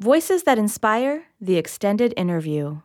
Voices 0.00 0.44
that 0.44 0.58
Inspire 0.58 1.24
The 1.40 1.56
Extended 1.56 2.14
Interview. 2.16 2.82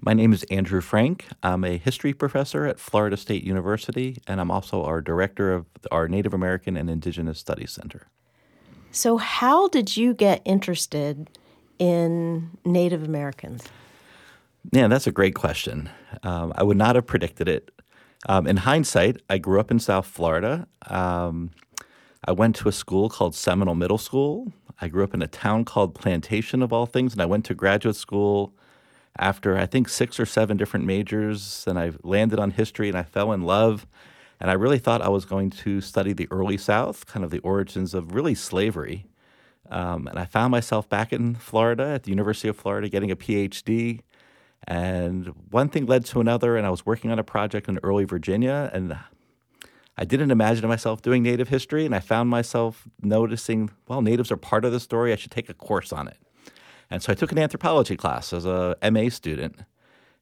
My 0.00 0.14
name 0.14 0.32
is 0.32 0.44
Andrew 0.44 0.80
Frank. 0.80 1.26
I'm 1.42 1.62
a 1.62 1.76
history 1.76 2.14
professor 2.14 2.64
at 2.64 2.80
Florida 2.80 3.18
State 3.18 3.44
University, 3.44 4.16
and 4.26 4.40
I'm 4.40 4.50
also 4.50 4.82
our 4.82 5.02
director 5.02 5.52
of 5.52 5.66
our 5.92 6.08
Native 6.08 6.32
American 6.32 6.78
and 6.78 6.88
Indigenous 6.88 7.38
Studies 7.38 7.72
Center. 7.72 8.06
So, 8.92 9.18
how 9.18 9.68
did 9.68 9.94
you 9.94 10.14
get 10.14 10.40
interested 10.46 11.28
in 11.78 12.56
Native 12.64 13.02
Americans? 13.02 13.64
Yeah, 14.72 14.88
that's 14.88 15.06
a 15.06 15.12
great 15.12 15.34
question. 15.34 15.90
Um, 16.22 16.54
I 16.56 16.62
would 16.62 16.78
not 16.78 16.94
have 16.94 17.06
predicted 17.06 17.46
it. 17.46 17.70
Um, 18.26 18.46
in 18.46 18.56
hindsight, 18.56 19.20
I 19.28 19.36
grew 19.36 19.60
up 19.60 19.70
in 19.70 19.78
South 19.80 20.06
Florida. 20.06 20.66
Um, 20.86 21.50
I 22.24 22.32
went 22.32 22.56
to 22.56 22.70
a 22.70 22.72
school 22.72 23.10
called 23.10 23.34
Seminole 23.34 23.74
Middle 23.74 23.98
School. 23.98 24.50
I 24.80 24.88
grew 24.88 25.04
up 25.04 25.14
in 25.14 25.22
a 25.22 25.26
town 25.26 25.64
called 25.64 25.94
Plantation, 25.94 26.62
of 26.62 26.72
all 26.72 26.86
things, 26.86 27.12
and 27.12 27.20
I 27.20 27.26
went 27.26 27.44
to 27.46 27.54
graduate 27.54 27.96
school 27.96 28.54
after 29.18 29.56
I 29.58 29.66
think 29.66 29.88
six 29.88 30.20
or 30.20 30.26
seven 30.26 30.56
different 30.56 30.86
majors, 30.86 31.64
and 31.66 31.78
I 31.78 31.92
landed 32.02 32.38
on 32.38 32.52
history 32.52 32.88
and 32.88 32.96
I 32.96 33.02
fell 33.02 33.32
in 33.32 33.42
love. 33.42 33.86
And 34.40 34.50
I 34.50 34.54
really 34.54 34.78
thought 34.78 35.02
I 35.02 35.08
was 35.08 35.24
going 35.24 35.50
to 35.50 35.80
study 35.80 36.12
the 36.12 36.28
early 36.30 36.56
South, 36.56 37.06
kind 37.06 37.24
of 37.24 37.30
the 37.32 37.40
origins 37.40 37.92
of 37.92 38.14
really 38.14 38.36
slavery. 38.36 39.06
Um, 39.68 40.06
and 40.06 40.18
I 40.18 40.24
found 40.24 40.52
myself 40.52 40.88
back 40.88 41.12
in 41.12 41.34
Florida 41.34 41.84
at 41.84 42.04
the 42.04 42.10
University 42.10 42.46
of 42.48 42.56
Florida 42.56 42.88
getting 42.88 43.10
a 43.10 43.16
PhD. 43.16 44.02
And 44.66 45.34
one 45.50 45.68
thing 45.68 45.86
led 45.86 46.04
to 46.06 46.20
another, 46.20 46.56
and 46.56 46.66
I 46.66 46.70
was 46.70 46.86
working 46.86 47.10
on 47.10 47.18
a 47.18 47.24
project 47.24 47.68
in 47.68 47.80
early 47.82 48.04
Virginia. 48.04 48.70
And 48.72 48.96
I 50.00 50.04
didn't 50.04 50.30
imagine 50.30 50.68
myself 50.68 51.02
doing 51.02 51.24
Native 51.24 51.48
history. 51.48 51.84
And 51.84 51.92
I 51.92 51.98
found 51.98 52.30
myself 52.30 52.86
noticing, 53.02 53.70
well, 53.88 54.00
natives 54.00 54.30
are 54.30 54.36
part 54.36 54.64
of 54.64 54.70
the 54.70 54.78
story. 54.78 55.12
I 55.12 55.16
should 55.16 55.32
take 55.32 55.48
a 55.48 55.54
course 55.54 55.92
on 55.92 56.06
it. 56.06 56.16
And 56.88 57.02
so 57.02 57.10
I 57.10 57.16
took 57.16 57.32
an 57.32 57.38
anthropology 57.38 57.96
class 57.96 58.32
as 58.32 58.46
a 58.46 58.76
MA 58.90 59.08
student 59.08 59.56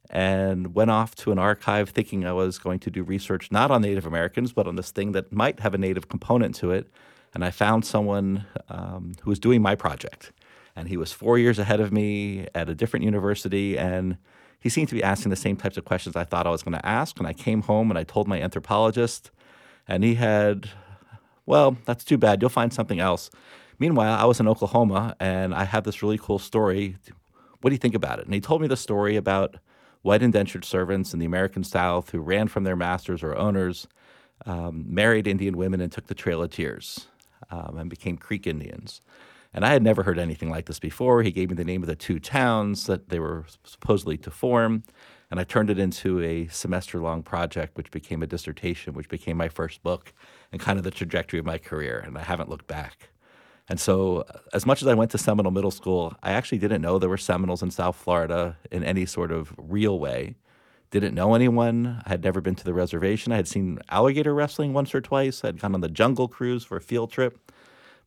and 0.09 0.73
went 0.73 0.89
off 0.89 1.13
to 1.15 1.31
an 1.31 1.37
archive 1.37 1.91
thinking 1.91 2.25
I 2.25 2.33
was 2.33 2.57
going 2.57 2.79
to 2.79 2.89
do 2.89 3.03
research 3.03 3.51
not 3.51 3.69
on 3.69 3.83
Native 3.83 4.07
Americans, 4.07 4.51
but 4.51 4.67
on 4.67 4.77
this 4.77 4.89
thing 4.89 5.11
that 5.11 5.31
might 5.31 5.59
have 5.59 5.75
a 5.75 5.77
Native 5.77 6.09
component 6.09 6.55
to 6.55 6.71
it. 6.71 6.89
And 7.35 7.45
I 7.45 7.51
found 7.51 7.85
someone 7.85 8.45
um, 8.69 9.11
who 9.21 9.29
was 9.29 9.37
doing 9.37 9.61
my 9.61 9.75
project. 9.75 10.31
And 10.75 10.89
he 10.89 10.97
was 10.97 11.11
four 11.11 11.37
years 11.37 11.59
ahead 11.59 11.79
of 11.79 11.91
me 11.91 12.47
at 12.55 12.67
a 12.67 12.73
different 12.73 13.05
university. 13.05 13.77
And 13.77 14.17
he 14.59 14.69
seemed 14.69 14.89
to 14.89 14.95
be 14.95 15.03
asking 15.03 15.29
the 15.29 15.35
same 15.35 15.55
types 15.55 15.77
of 15.77 15.85
questions 15.85 16.15
I 16.15 16.23
thought 16.23 16.47
I 16.47 16.51
was 16.51 16.63
going 16.63 16.77
to 16.77 16.85
ask. 16.85 17.19
And 17.19 17.27
I 17.27 17.33
came 17.33 17.61
home 17.61 17.91
and 17.91 17.97
I 17.97 18.03
told 18.03 18.27
my 18.27 18.41
anthropologist, 18.41 19.29
and 19.87 20.03
he 20.03 20.15
had, 20.15 20.69
well, 21.45 21.77
that's 21.85 22.03
too 22.03 22.17
bad. 22.17 22.41
You'll 22.41 22.49
find 22.49 22.73
something 22.73 22.99
else. 22.99 23.29
Meanwhile, 23.79 24.19
I 24.19 24.25
was 24.25 24.39
in 24.39 24.47
Oklahoma 24.47 25.15
and 25.19 25.53
I 25.53 25.63
had 25.63 25.83
this 25.83 26.01
really 26.01 26.17
cool 26.17 26.39
story. 26.39 26.97
What 27.61 27.69
do 27.69 27.73
you 27.73 27.79
think 27.79 27.95
about 27.95 28.19
it? 28.19 28.25
And 28.25 28.33
he 28.33 28.41
told 28.41 28.61
me 28.61 28.67
the 28.67 28.77
story 28.77 29.15
about 29.15 29.57
white 30.01 30.23
indentured 30.23 30.65
servants 30.65 31.13
in 31.13 31.19
the 31.19 31.25
American 31.25 31.63
South 31.63 32.09
who 32.09 32.19
ran 32.19 32.47
from 32.47 32.63
their 32.63 32.75
masters 32.75 33.23
or 33.23 33.35
owners, 33.35 33.87
um, 34.45 34.85
married 34.87 35.27
Indian 35.27 35.57
women, 35.57 35.81
and 35.81 35.91
took 35.91 36.07
the 36.07 36.15
Trail 36.15 36.41
of 36.41 36.51
Tears 36.51 37.07
um, 37.49 37.77
and 37.77 37.89
became 37.89 38.17
Creek 38.17 38.47
Indians. 38.47 39.01
And 39.53 39.65
I 39.65 39.73
had 39.73 39.81
never 39.81 40.03
heard 40.03 40.19
anything 40.19 40.49
like 40.49 40.65
this 40.65 40.79
before. 40.79 41.23
He 41.23 41.31
gave 41.31 41.49
me 41.49 41.55
the 41.55 41.63
name 41.63 41.81
of 41.81 41.87
the 41.87 41.95
two 41.95 42.19
towns 42.19 42.85
that 42.85 43.09
they 43.09 43.19
were 43.19 43.45
supposedly 43.63 44.17
to 44.17 44.31
form. 44.31 44.83
And 45.29 45.39
I 45.39 45.43
turned 45.43 45.69
it 45.69 45.77
into 45.77 46.21
a 46.21 46.47
semester 46.47 46.99
long 46.99 47.21
project, 47.21 47.75
which 47.75 47.91
became 47.91 48.23
a 48.23 48.27
dissertation, 48.27 48.93
which 48.93 49.09
became 49.09 49.35
my 49.37 49.49
first 49.49 49.83
book 49.83 50.13
and 50.51 50.61
kind 50.61 50.77
of 50.77 50.83
the 50.83 50.91
trajectory 50.91 51.39
of 51.39 51.45
my 51.45 51.57
career. 51.57 51.99
And 51.99 52.17
I 52.17 52.21
haven't 52.23 52.49
looked 52.49 52.67
back. 52.67 53.09
And 53.69 53.79
so, 53.79 54.25
as 54.53 54.65
much 54.65 54.81
as 54.81 54.87
I 54.87 54.93
went 54.93 55.11
to 55.11 55.17
Seminole 55.17 55.51
Middle 55.51 55.71
School, 55.71 56.15
I 56.23 56.31
actually 56.31 56.59
didn't 56.59 56.81
know 56.81 56.97
there 56.97 57.09
were 57.09 57.17
Seminoles 57.17 57.61
in 57.61 57.71
South 57.71 57.97
Florida 57.97 58.57
in 58.71 58.83
any 58.83 59.05
sort 59.05 59.31
of 59.31 59.53
real 59.57 59.99
way. 59.99 60.35
Didn't 60.89 61.13
know 61.13 61.35
anyone. 61.35 62.01
I 62.05 62.09
had 62.09 62.23
never 62.23 62.39
been 62.39 62.55
to 62.55 62.63
the 62.63 62.73
reservation. 62.73 63.33
I 63.33 63.35
had 63.35 63.47
seen 63.47 63.79
alligator 63.89 64.33
wrestling 64.33 64.71
once 64.71 64.95
or 64.95 65.01
twice. 65.01 65.43
I'd 65.43 65.59
gone 65.59 65.73
on 65.73 65.81
the 65.81 65.89
jungle 65.89 66.29
cruise 66.29 66.63
for 66.63 66.77
a 66.77 66.81
field 66.81 67.11
trip, 67.11 67.51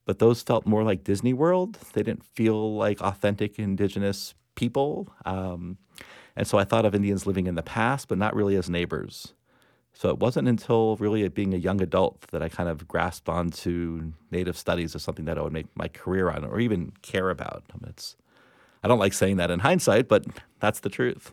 but 0.06 0.18
those 0.18 0.40
felt 0.42 0.64
more 0.64 0.82
like 0.82 1.04
Disney 1.04 1.34
World. 1.34 1.78
They 1.92 2.02
didn't 2.02 2.24
feel 2.24 2.76
like 2.76 3.02
authentic 3.02 3.58
indigenous 3.58 4.32
people. 4.54 5.12
Um, 5.26 5.76
and 6.36 6.46
so 6.46 6.58
I 6.58 6.64
thought 6.64 6.84
of 6.84 6.94
Indians 6.94 7.26
living 7.26 7.46
in 7.46 7.54
the 7.54 7.62
past, 7.62 8.08
but 8.08 8.18
not 8.18 8.34
really 8.34 8.56
as 8.56 8.70
neighbors. 8.70 9.34
So 9.92 10.08
it 10.08 10.18
wasn't 10.18 10.48
until 10.48 10.96
really 10.96 11.26
being 11.28 11.52
a 11.52 11.58
young 11.58 11.82
adult 11.82 12.22
that 12.30 12.42
I 12.42 12.48
kind 12.48 12.68
of 12.68 12.86
grasped 12.86 13.28
onto 13.28 14.12
Native 14.30 14.56
studies 14.56 14.94
as 14.94 15.02
something 15.02 15.24
that 15.24 15.36
I 15.38 15.42
would 15.42 15.52
make 15.52 15.66
my 15.74 15.88
career 15.88 16.30
on 16.30 16.44
or 16.44 16.60
even 16.60 16.92
care 17.02 17.30
about. 17.30 17.64
I, 17.70 17.76
mean, 17.76 17.90
it's, 17.90 18.16
I 18.82 18.88
don't 18.88 18.98
like 18.98 19.12
saying 19.12 19.36
that 19.36 19.50
in 19.50 19.60
hindsight, 19.60 20.08
but 20.08 20.24
that's 20.60 20.80
the 20.80 20.88
truth. 20.88 21.32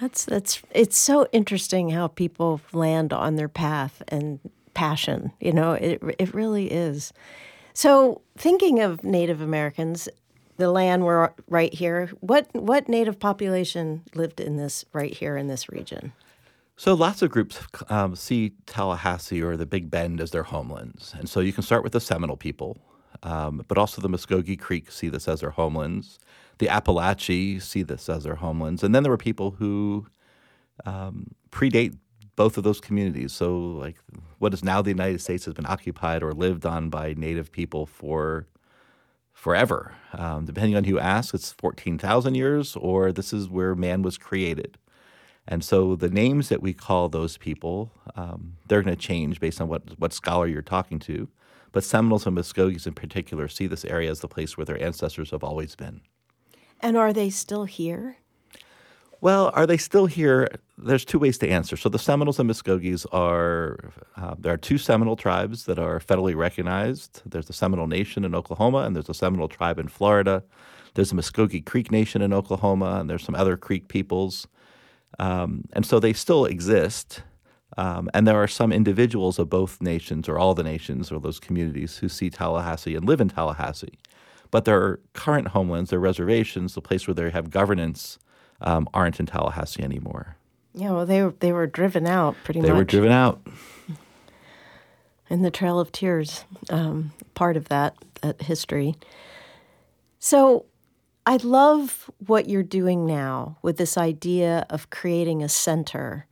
That's 0.00 0.24
that's 0.24 0.62
it's 0.70 0.96
so 0.96 1.26
interesting 1.30 1.90
how 1.90 2.08
people 2.08 2.60
land 2.72 3.12
on 3.12 3.36
their 3.36 3.48
path 3.48 4.02
and 4.08 4.40
passion. 4.72 5.32
You 5.40 5.52
know, 5.52 5.72
it 5.72 6.02
it 6.18 6.32
really 6.34 6.70
is. 6.72 7.12
So, 7.74 8.22
thinking 8.36 8.80
of 8.80 9.04
Native 9.04 9.40
Americans, 9.40 10.08
the 10.60 10.70
land 10.70 11.04
we're 11.04 11.30
right 11.48 11.74
here. 11.74 12.10
What 12.20 12.48
what 12.54 12.88
Native 12.88 13.18
population 13.18 14.02
lived 14.14 14.40
in 14.40 14.56
this 14.56 14.84
right 14.92 15.12
here 15.12 15.36
in 15.36 15.48
this 15.48 15.68
region? 15.68 16.12
So 16.76 16.94
lots 16.94 17.20
of 17.20 17.30
groups 17.30 17.60
um, 17.90 18.16
see 18.16 18.52
Tallahassee 18.66 19.42
or 19.42 19.56
the 19.56 19.66
Big 19.66 19.90
Bend 19.90 20.20
as 20.20 20.30
their 20.30 20.44
homelands, 20.44 21.14
and 21.18 21.28
so 21.28 21.40
you 21.40 21.52
can 21.52 21.62
start 21.62 21.82
with 21.82 21.92
the 21.92 22.00
Seminole 22.00 22.36
people, 22.36 22.78
um, 23.22 23.64
but 23.68 23.76
also 23.76 24.00
the 24.00 24.08
Muskogee 24.08 24.58
Creek 24.58 24.90
see 24.90 25.08
this 25.08 25.28
as 25.28 25.40
their 25.40 25.50
homelands. 25.50 26.18
The 26.58 26.66
Apalachee 26.66 27.60
see 27.60 27.82
this 27.82 28.08
as 28.08 28.24
their 28.24 28.36
homelands, 28.36 28.82
and 28.82 28.94
then 28.94 29.02
there 29.02 29.10
were 29.10 29.18
people 29.18 29.52
who 29.52 30.06
um, 30.86 31.26
predate 31.50 31.96
both 32.36 32.56
of 32.56 32.64
those 32.64 32.80
communities. 32.80 33.32
So, 33.32 33.58
like 33.58 33.96
what 34.38 34.54
is 34.54 34.64
now 34.64 34.80
the 34.80 34.90
United 34.90 35.20
States 35.20 35.44
has 35.44 35.52
been 35.52 35.66
occupied 35.66 36.22
or 36.22 36.32
lived 36.32 36.64
on 36.64 36.88
by 36.88 37.14
Native 37.14 37.52
people 37.52 37.84
for 37.84 38.46
forever. 39.40 39.94
Um, 40.12 40.44
depending 40.44 40.76
on 40.76 40.84
who 40.84 40.98
asks, 40.98 41.32
it's 41.32 41.52
fourteen 41.52 41.96
thousand 41.98 42.34
years, 42.34 42.76
or 42.76 43.10
this 43.10 43.32
is 43.32 43.48
where 43.48 43.74
man 43.74 44.02
was 44.02 44.18
created. 44.18 44.76
And 45.48 45.64
so 45.64 45.96
the 45.96 46.10
names 46.10 46.48
that 46.50 46.60
we 46.60 46.74
call 46.74 47.08
those 47.08 47.38
people, 47.38 47.90
um, 48.14 48.56
they're 48.68 48.82
going 48.82 48.94
to 48.94 49.08
change 49.08 49.40
based 49.40 49.60
on 49.60 49.68
what, 49.68 49.98
what 49.98 50.12
scholar 50.12 50.46
you're 50.46 50.62
talking 50.62 50.98
to. 51.00 51.28
But 51.72 51.84
Seminoles 51.84 52.26
and 52.26 52.36
Muskogees 52.36 52.86
in 52.86 52.92
particular 52.92 53.48
see 53.48 53.66
this 53.66 53.84
area 53.86 54.10
as 54.10 54.20
the 54.20 54.28
place 54.28 54.56
where 54.56 54.66
their 54.66 54.82
ancestors 54.82 55.30
have 55.30 55.42
always 55.42 55.74
been. 55.74 56.02
And 56.80 56.96
are 56.96 57.12
they 57.12 57.30
still 57.30 57.64
here? 57.64 58.18
Well, 59.22 59.50
are 59.54 59.66
they 59.66 59.76
still 59.76 60.06
here? 60.06 60.48
There's 60.78 61.04
two 61.04 61.18
ways 61.18 61.36
to 61.38 61.48
answer. 61.48 61.76
So 61.76 61.90
the 61.90 61.98
Seminoles 61.98 62.38
and 62.38 62.48
Muskogees 62.48 63.04
are 63.12 63.92
uh, 64.16 64.34
there 64.38 64.54
are 64.54 64.56
two 64.56 64.78
Seminole 64.78 65.16
tribes 65.16 65.64
that 65.64 65.78
are 65.78 66.00
federally 66.00 66.34
recognized. 66.34 67.20
There's 67.26 67.46
the 67.46 67.52
Seminole 67.52 67.86
Nation 67.86 68.24
in 68.24 68.34
Oklahoma, 68.34 68.78
and 68.78 68.96
there's 68.96 69.10
a 69.10 69.14
Seminole 69.14 69.48
tribe 69.48 69.78
in 69.78 69.88
Florida. 69.88 70.42
There's 70.94 71.12
a 71.12 71.14
Muskogee 71.14 71.64
Creek 71.64 71.92
Nation 71.92 72.22
in 72.22 72.32
Oklahoma, 72.32 72.98
and 72.98 73.10
there's 73.10 73.22
some 73.22 73.34
other 73.34 73.56
Creek 73.58 73.88
peoples. 73.88 74.48
Um, 75.18 75.64
and 75.74 75.84
so 75.84 76.00
they 76.00 76.14
still 76.14 76.46
exist. 76.46 77.22
Um, 77.76 78.08
and 78.14 78.26
there 78.26 78.42
are 78.42 78.48
some 78.48 78.72
individuals 78.72 79.38
of 79.38 79.50
both 79.50 79.82
nations, 79.82 80.28
or 80.28 80.38
all 80.38 80.54
the 80.54 80.62
nations, 80.62 81.12
or 81.12 81.20
those 81.20 81.38
communities 81.38 81.98
who 81.98 82.08
see 82.08 82.30
Tallahassee 82.30 82.96
and 82.96 83.04
live 83.04 83.20
in 83.20 83.28
Tallahassee. 83.28 83.98
But 84.50 84.64
their 84.64 84.98
current 85.12 85.48
homelands, 85.48 85.90
their 85.90 86.00
reservations, 86.00 86.74
the 86.74 86.80
place 86.80 87.06
where 87.06 87.14
they 87.14 87.30
have 87.30 87.50
governance, 87.50 88.18
um, 88.62 88.88
aren't 88.94 89.20
in 89.20 89.26
Tallahassee 89.26 89.82
anymore. 89.82 90.36
Yeah, 90.74 90.92
well, 90.92 91.06
they 91.06 91.22
were 91.22 91.34
they 91.40 91.52
were 91.52 91.66
driven 91.66 92.06
out 92.06 92.36
pretty 92.44 92.60
they 92.60 92.68
much. 92.68 92.74
They 92.74 92.78
were 92.78 92.84
driven 92.84 93.12
out. 93.12 93.40
And 95.28 95.44
the 95.44 95.50
Trail 95.50 95.78
of 95.78 95.92
Tears, 95.92 96.44
um, 96.70 97.12
part 97.34 97.56
of 97.56 97.68
that 97.68 97.94
that 98.22 98.42
history. 98.42 98.94
So, 100.18 100.66
I 101.26 101.36
love 101.36 102.10
what 102.26 102.48
you're 102.48 102.62
doing 102.62 103.06
now 103.06 103.56
with 103.62 103.78
this 103.78 103.96
idea 103.96 104.66
of 104.70 104.90
creating 104.90 105.42
a 105.42 105.48
center 105.48 106.26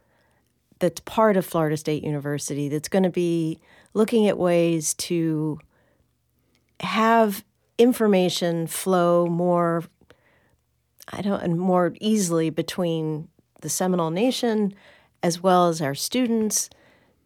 that's 0.78 1.00
part 1.00 1.36
of 1.36 1.46
Florida 1.46 1.76
State 1.76 2.04
University 2.04 2.68
that's 2.68 2.88
going 2.88 3.02
to 3.02 3.10
be 3.10 3.58
looking 3.94 4.28
at 4.28 4.38
ways 4.38 4.94
to 4.94 5.58
have 6.80 7.44
information 7.78 8.66
flow 8.66 9.26
more 9.26 9.84
I 11.12 11.22
don't 11.22 11.42
and 11.42 11.58
more 11.58 11.94
easily 12.00 12.50
between 12.50 13.28
the 13.60 13.68
Seminole 13.68 14.10
Nation 14.10 14.74
as 15.22 15.42
well 15.42 15.68
as 15.68 15.80
our 15.80 15.94
students 15.94 16.70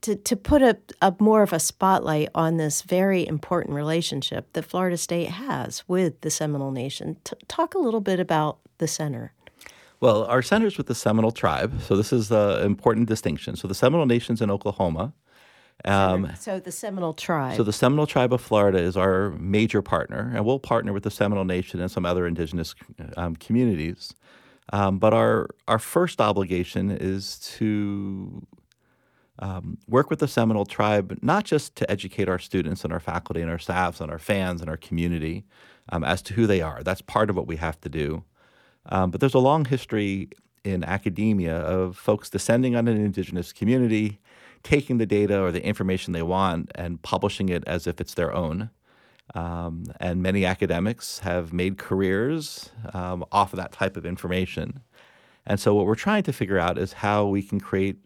to, 0.03 0.17
to 0.17 0.37
put 0.37 0.63
a, 0.63 0.77
a 1.01 1.15
more 1.19 1.43
of 1.43 1.53
a 1.53 1.61
spotlight 1.61 2.29
on 2.35 2.57
this 2.57 2.83
very 2.83 3.27
important 3.27 3.75
relationship 3.75 4.53
that 4.53 4.65
Florida 4.65 4.97
State 4.97 5.31
has 5.31 5.85
with 5.87 6.21
the 6.23 6.31
Seminole 6.31 6.73
Nation. 6.73 7.17
T- 7.25 7.37
talk 7.49 7.75
a 7.75 7.79
little 7.79 8.01
bit 8.01 8.19
about 8.19 8.59
the 8.79 8.89
center. 8.89 9.33
Well, 10.01 10.25
our 10.25 10.43
center's 10.43 10.77
with 10.77 10.89
the 10.89 10.97
Seminole 10.97 11.31
tribe, 11.31 11.81
so 11.81 11.95
this 11.97 12.13
is 12.13 12.33
an 12.33 12.65
important 12.65 13.09
distinction. 13.09 13.55
So 13.55 13.69
the 13.69 13.75
Seminole 13.75 14.07
Nation's 14.07 14.43
in 14.43 14.51
Oklahoma, 14.51 15.13
Um, 15.85 16.31
so 16.39 16.61
the 16.61 16.73
Seminole 16.73 17.15
tribe. 17.15 17.57
So 17.57 17.63
the 17.63 17.73
Seminole 17.73 18.07
tribe 18.07 18.33
of 18.33 18.41
Florida 18.41 18.79
is 18.79 18.97
our 18.97 19.31
major 19.31 19.83
partner, 19.83 20.33
and 20.35 20.45
we'll 20.45 20.59
partner 20.59 20.93
with 20.93 21.03
the 21.03 21.11
Seminole 21.11 21.45
Nation 21.45 21.81
and 21.81 21.91
some 21.91 22.07
other 22.07 22.27
indigenous 22.27 22.75
um, 23.17 23.37
communities. 23.37 24.15
Um, 24.73 24.99
but 24.99 25.13
our 25.13 25.49
our 25.67 25.79
first 25.79 26.21
obligation 26.21 26.91
is 26.91 27.39
to 27.57 28.47
um, 29.39 29.79
work 29.89 30.09
with 30.09 30.21
the 30.21 30.29
Seminole 30.29 30.67
tribe, 30.67 31.19
not 31.21 31.45
just 31.45 31.75
to 31.77 31.91
educate 31.91 32.29
our 32.29 32.39
students 32.39 32.85
and 32.85 32.93
our 32.93 33.01
faculty 33.01 33.41
and 33.41 33.51
our 33.51 33.59
staffs 33.59 34.01
and 34.01 34.11
our 34.11 34.19
fans 34.19 34.61
and 34.61 34.71
our 34.71 34.77
community 34.77 35.45
um, 35.89 36.05
as 36.05 36.23
to 36.23 36.35
who 36.35 36.47
they 36.47 36.61
are. 36.61 36.83
That's 36.83 37.03
part 37.03 37.29
of 37.29 37.37
what 37.37 37.47
we 37.47 37.57
have 37.57 37.81
to 37.81 37.89
do. 37.89 38.25
Um, 38.87 39.11
but 39.11 39.21
there's 39.21 39.35
a 39.35 39.41
long 39.41 39.65
history 39.65 40.29
in 40.65 40.85
academia 40.85 41.57
of 41.57 41.97
folks 41.97 42.31
descending 42.31 42.77
on 42.77 42.87
an 42.87 42.97
indigenous 42.97 43.53
community, 43.53 44.21
taking 44.63 44.99
the 44.99 45.07
data 45.07 45.41
or 45.41 45.51
the 45.51 45.65
information 45.65 46.13
they 46.13 46.23
want 46.23 46.71
and 46.75 47.03
publishing 47.03 47.49
it 47.49 47.65
as 47.67 47.87
if 47.87 48.01
it's 48.01 48.15
their 48.15 48.33
own. 48.33 48.71
Um, 49.35 49.85
and 49.99 50.23
many 50.23 50.45
academics 50.45 51.21
have 51.21 51.53
made 51.53 51.79
careers 51.79 52.71
um, 52.93 53.25
off 53.33 53.53
of 53.53 53.57
that 53.57 53.73
type 53.73 53.97
of 53.97 54.05
information. 54.05 54.81
And 55.47 55.59
so, 55.59 55.75
what 55.75 55.87
we're 55.87 55.95
trying 55.95 56.23
to 56.25 56.33
figure 56.33 56.59
out 56.59 56.77
is 56.79 56.95
how 56.95 57.27
we 57.27 57.43
can 57.43 57.59
create 57.59 57.97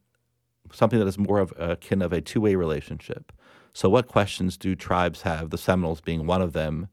something 0.72 0.98
that 0.98 1.08
is 1.08 1.18
more 1.18 1.38
of 1.38 1.52
akin 1.58 2.02
of 2.02 2.12
a 2.12 2.20
two 2.20 2.40
way 2.40 2.54
relationship. 2.54 3.32
So, 3.72 3.88
what 3.90 4.06
questions 4.06 4.56
do 4.56 4.74
tribes 4.74 5.22
have, 5.22 5.50
the 5.50 5.58
Seminoles 5.58 6.00
being 6.00 6.26
one 6.26 6.42
of 6.42 6.52
them, 6.52 6.88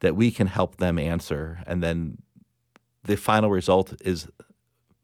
that 0.00 0.16
we 0.16 0.30
can 0.30 0.46
help 0.46 0.76
them 0.76 0.98
answer? 0.98 1.60
And 1.66 1.82
then 1.82 2.18
the 3.04 3.16
final 3.16 3.50
result 3.50 3.94
is 4.02 4.28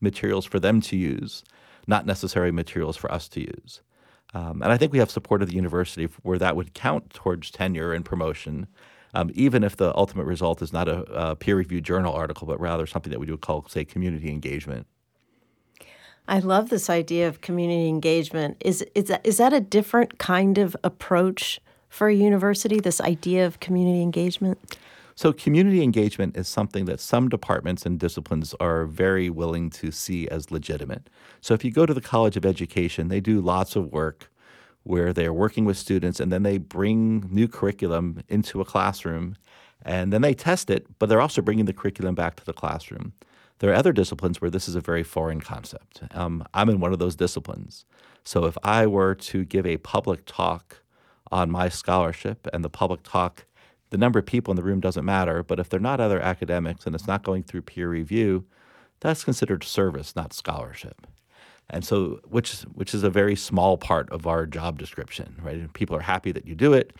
materials 0.01 0.47
for 0.47 0.59
them 0.59 0.81
to 0.81 0.97
use, 0.97 1.45
not 1.87 2.07
necessarily 2.07 2.51
materials 2.51 2.97
for 2.97 3.13
us 3.13 3.29
to 3.29 3.41
use. 3.41 3.83
Um, 4.33 4.63
and 4.63 4.73
I 4.73 4.77
think 4.77 4.93
we 4.93 4.99
have 4.99 5.11
support 5.11 5.43
of 5.43 5.49
the 5.49 5.55
university 5.55 6.09
where 6.23 6.39
that 6.39 6.57
would 6.57 6.75
count 6.75 7.11
towards 7.11 7.51
tenure 7.51 7.93
and 7.93 8.05
promotion, 8.05 8.69
um, 9.15 9.31
even 9.35 9.65
if 9.65 9.77
the 9.77 9.97
ultimate 9.97 10.25
result 10.25 10.63
is 10.63 10.73
not 10.73 10.89
a, 10.89 11.03
a 11.13 11.37
peer 11.37 11.57
reviewed 11.57 11.85
journal 11.85 12.15
article, 12.15 12.47
but 12.47 12.61
rather 12.61 12.87
something 12.87 13.11
that 13.11 13.19
we 13.19 13.27
would 13.27 13.41
call, 13.41 13.67
say, 13.69 13.85
community 13.85 14.31
engagement. 14.31 14.87
I 16.29 16.39
love 16.39 16.69
this 16.69 16.89
idea 16.89 17.27
of 17.27 17.41
community 17.41 17.89
engagement. 17.89 18.57
Is, 18.61 18.85
is, 18.95 19.07
that, 19.07 19.27
is 19.27 19.39
that 19.39 19.53
a 19.53 19.61
different 19.61 20.19
kind 20.19 20.59
of 20.59 20.77
approach 20.85 21.61
for 21.89 22.09
a 22.09 22.15
university, 22.15 22.79
this 22.79 23.01
idea 23.01 23.47
of 23.47 23.59
community 23.59 24.01
engagement? 24.01 24.59
So, 25.21 25.35
community 25.35 25.83
engagement 25.83 26.35
is 26.35 26.49
something 26.49 26.87
that 26.87 26.99
some 26.99 27.29
departments 27.29 27.85
and 27.85 28.01
disciplines 28.01 28.55
are 28.59 28.87
very 28.87 29.29
willing 29.29 29.69
to 29.69 29.91
see 29.91 30.27
as 30.27 30.51
legitimate. 30.51 31.11
So, 31.43 31.53
if 31.53 31.63
you 31.63 31.71
go 31.71 31.85
to 31.85 31.93
the 31.93 32.01
College 32.01 32.39
of 32.39 32.47
Education, 32.47 33.09
they 33.09 33.21
do 33.21 33.43
lots 33.43 33.77
of 33.77 33.93
work 33.93 34.33
where 34.83 35.13
they're 35.13 35.35
working 35.35 35.67
with 35.67 35.77
students 35.77 36.21
and 36.21 36.33
then 36.33 36.43
they 36.43 36.57
bring 36.57 37.29
new 37.31 37.49
curriculum 37.49 38.23
into 38.31 38.63
a 38.63 38.65
classroom 38.65 39.37
and 39.83 40.11
then 40.11 40.23
they 40.23 40.33
test 40.33 40.71
it, 40.71 40.87
but 40.99 41.11
they're 41.11 41.21
also 41.21 41.43
bringing 41.43 41.67
the 41.67 41.75
curriculum 41.75 42.15
back 42.15 42.37
to 42.37 42.45
the 42.47 42.55
classroom. 42.55 43.13
There 43.59 43.71
are 43.71 43.75
other 43.75 43.93
disciplines 43.93 44.41
where 44.41 44.51
this 44.51 44.71
is 44.71 44.75
a 44.75 44.81
very 44.81 45.03
foreign 45.03 45.43
concept. 45.43 46.01
Um, 46.13 46.47
I'm 46.55 46.71
in 46.71 46.81
one 46.81 46.95
of 46.95 46.99
those 46.99 47.15
disciplines. 47.15 47.85
So, 48.25 48.47
if 48.47 48.57
I 48.65 48.87
were 48.87 49.15
to 49.17 49.45
give 49.45 49.67
a 49.67 49.77
public 49.77 50.25
talk 50.25 50.81
on 51.31 51.51
my 51.51 51.69
scholarship 51.69 52.47
and 52.55 52.65
the 52.65 52.71
public 52.71 53.03
talk 53.03 53.45
the 53.91 53.99
number 53.99 54.19
of 54.19 54.27
people 54.27 54.53
in 54.53 54.57
the 54.57 54.63
room 54.63 54.81
doesn't 54.81 55.05
matter, 55.05 55.43
but 55.43 55.59
if 55.59 55.69
they're 55.69 55.81
not 55.81 56.01
other 56.01 56.21
academics 56.21 56.87
and 56.87 56.95
it's 56.95 57.07
not 57.07 57.23
going 57.23 57.43
through 57.43 57.63
peer 57.63 57.89
review, 57.89 58.45
that's 59.01 59.25
considered 59.25 59.65
service, 59.65 60.15
not 60.15 60.33
scholarship. 60.33 61.07
And 61.69 61.85
so, 61.85 62.21
which 62.29 62.63
which 62.75 62.95
is 62.95 63.05
a 63.05 63.11
very 63.11 63.37
small 63.37 63.77
part 63.77 64.11
of 64.11 64.27
our 64.27 64.45
job 64.47 64.79
description, 64.79 65.37
right? 65.43 65.73
People 65.73 65.97
are 65.97 66.01
happy 66.01 66.33
that 66.33 66.47
you 66.47 66.55
do 66.55 66.73
it, 66.73 66.93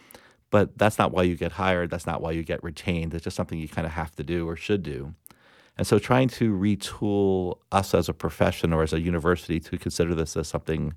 but 0.51 0.77
that's 0.79 0.99
not 0.99 1.11
why 1.13 1.25
you 1.25 1.37
get 1.37 1.53
hired. 1.53 1.91
That's 1.91 2.07
not 2.07 2.21
why 2.21 2.33
you 2.33 2.45
get 2.45 2.63
retained. 2.63 3.13
It's 3.15 3.25
just 3.25 3.37
something 3.37 3.59
you 3.59 3.69
kind 3.69 3.87
of 3.87 3.93
have 3.93 4.15
to 4.17 4.23
do 4.23 4.49
or 4.49 4.57
should 4.57 4.83
do. 4.85 5.15
And 5.77 5.87
so, 5.87 5.99
trying 5.99 6.29
to 6.29 6.53
retool 6.53 7.59
us 7.73 7.95
as 7.95 8.09
a 8.09 8.15
profession 8.15 8.73
or 8.73 8.83
as 8.83 8.93
a 8.93 9.01
university 9.01 9.59
to 9.61 9.77
consider 9.77 10.15
this 10.15 10.37
as 10.37 10.47
something 10.47 10.95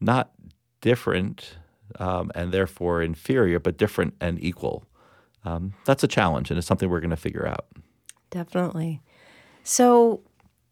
not 0.00 0.32
different 0.80 1.56
um, 1.98 2.32
and 2.34 2.50
therefore 2.50 3.02
inferior, 3.02 3.58
but 3.58 3.76
different 3.76 4.14
and 4.20 4.42
equal 4.42 4.86
um, 5.44 5.74
that's 5.84 6.04
a 6.04 6.08
challenge 6.08 6.50
and 6.50 6.58
it's 6.58 6.66
something 6.66 6.88
we're 6.88 7.00
going 7.00 7.10
to 7.10 7.16
figure 7.16 7.46
out. 7.46 7.66
Definitely. 8.30 9.00
So, 9.64 10.20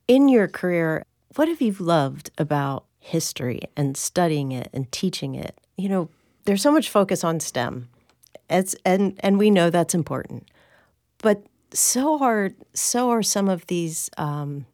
in 0.09 0.29
your 0.29 0.49
career, 0.49 1.05
what 1.37 1.49
have 1.49 1.61
you 1.61 1.73
loved 1.79 2.31
about 2.39 2.87
history 2.99 3.61
and 3.77 3.97
studying 3.97 4.53
it 4.53 4.69
and 4.73 4.91
teaching 4.91 5.35
it? 5.35 5.59
You 5.77 5.89
know, 5.89 6.09
there's 6.45 6.63
so 6.63 6.73
much 6.73 6.89
focus 6.89 7.23
on 7.23 7.39
STEM, 7.41 7.89
it's, 8.49 8.75
and 8.85 9.19
and 9.21 9.39
we 9.39 9.51
know 9.51 9.71
that's 9.71 9.95
important, 9.95 10.51
but 11.19 11.45
so 11.73 12.23
are 12.23 12.51
so 12.75 13.11
are 13.11 13.23
some 13.23 13.49
of 13.49 13.67
these 13.67 14.11
um, 14.19 14.67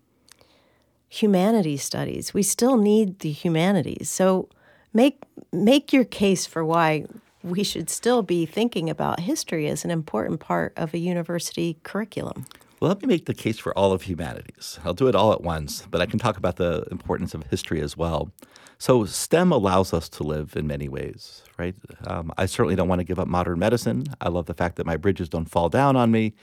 studies. 1.76 2.34
We 2.34 2.42
still 2.42 2.76
need 2.76 3.18
the 3.20 3.30
humanities. 3.30 4.08
So 4.10 4.48
make 4.92 5.22
make 5.52 5.92
your 5.92 6.04
case 6.04 6.46
for 6.46 6.64
why 6.64 7.06
we 7.46 7.62
should 7.62 7.88
still 7.88 8.22
be 8.22 8.44
thinking 8.44 8.90
about 8.90 9.20
history 9.20 9.68
as 9.68 9.84
an 9.84 9.90
important 9.90 10.40
part 10.40 10.72
of 10.76 10.92
a 10.92 10.98
university 10.98 11.78
curriculum. 11.84 12.44
Well, 12.80 12.88
let 12.88 13.00
me 13.00 13.08
make 13.08 13.26
the 13.26 13.34
case 13.34 13.58
for 13.58 13.76
all 13.78 13.92
of 13.92 14.02
humanities. 14.02 14.78
I'll 14.84 14.94
do 14.94 15.08
it 15.08 15.14
all 15.14 15.32
at 15.32 15.42
once, 15.42 15.86
but 15.90 16.02
I 16.02 16.06
can 16.06 16.18
talk 16.18 16.36
about 16.36 16.56
the 16.56 16.84
importance 16.90 17.32
of 17.32 17.44
history 17.44 17.80
as 17.80 17.96
well. 17.96 18.30
So, 18.78 19.06
STEM 19.06 19.52
allows 19.52 19.94
us 19.94 20.10
to 20.10 20.22
live 20.22 20.54
in 20.56 20.66
many 20.66 20.88
ways, 20.88 21.42
right? 21.56 21.74
Um, 22.06 22.30
I 22.36 22.44
certainly 22.44 22.76
don't 22.76 22.88
want 22.88 22.98
to 22.98 23.04
give 23.04 23.18
up 23.18 23.28
modern 23.28 23.58
medicine. 23.58 24.04
I 24.20 24.28
love 24.28 24.44
the 24.44 24.52
fact 24.52 24.76
that 24.76 24.84
my 24.84 24.98
bridges 24.98 25.30
don't 25.30 25.46
fall 25.46 25.70
down 25.70 25.96
on 25.96 26.10
me. 26.10 26.34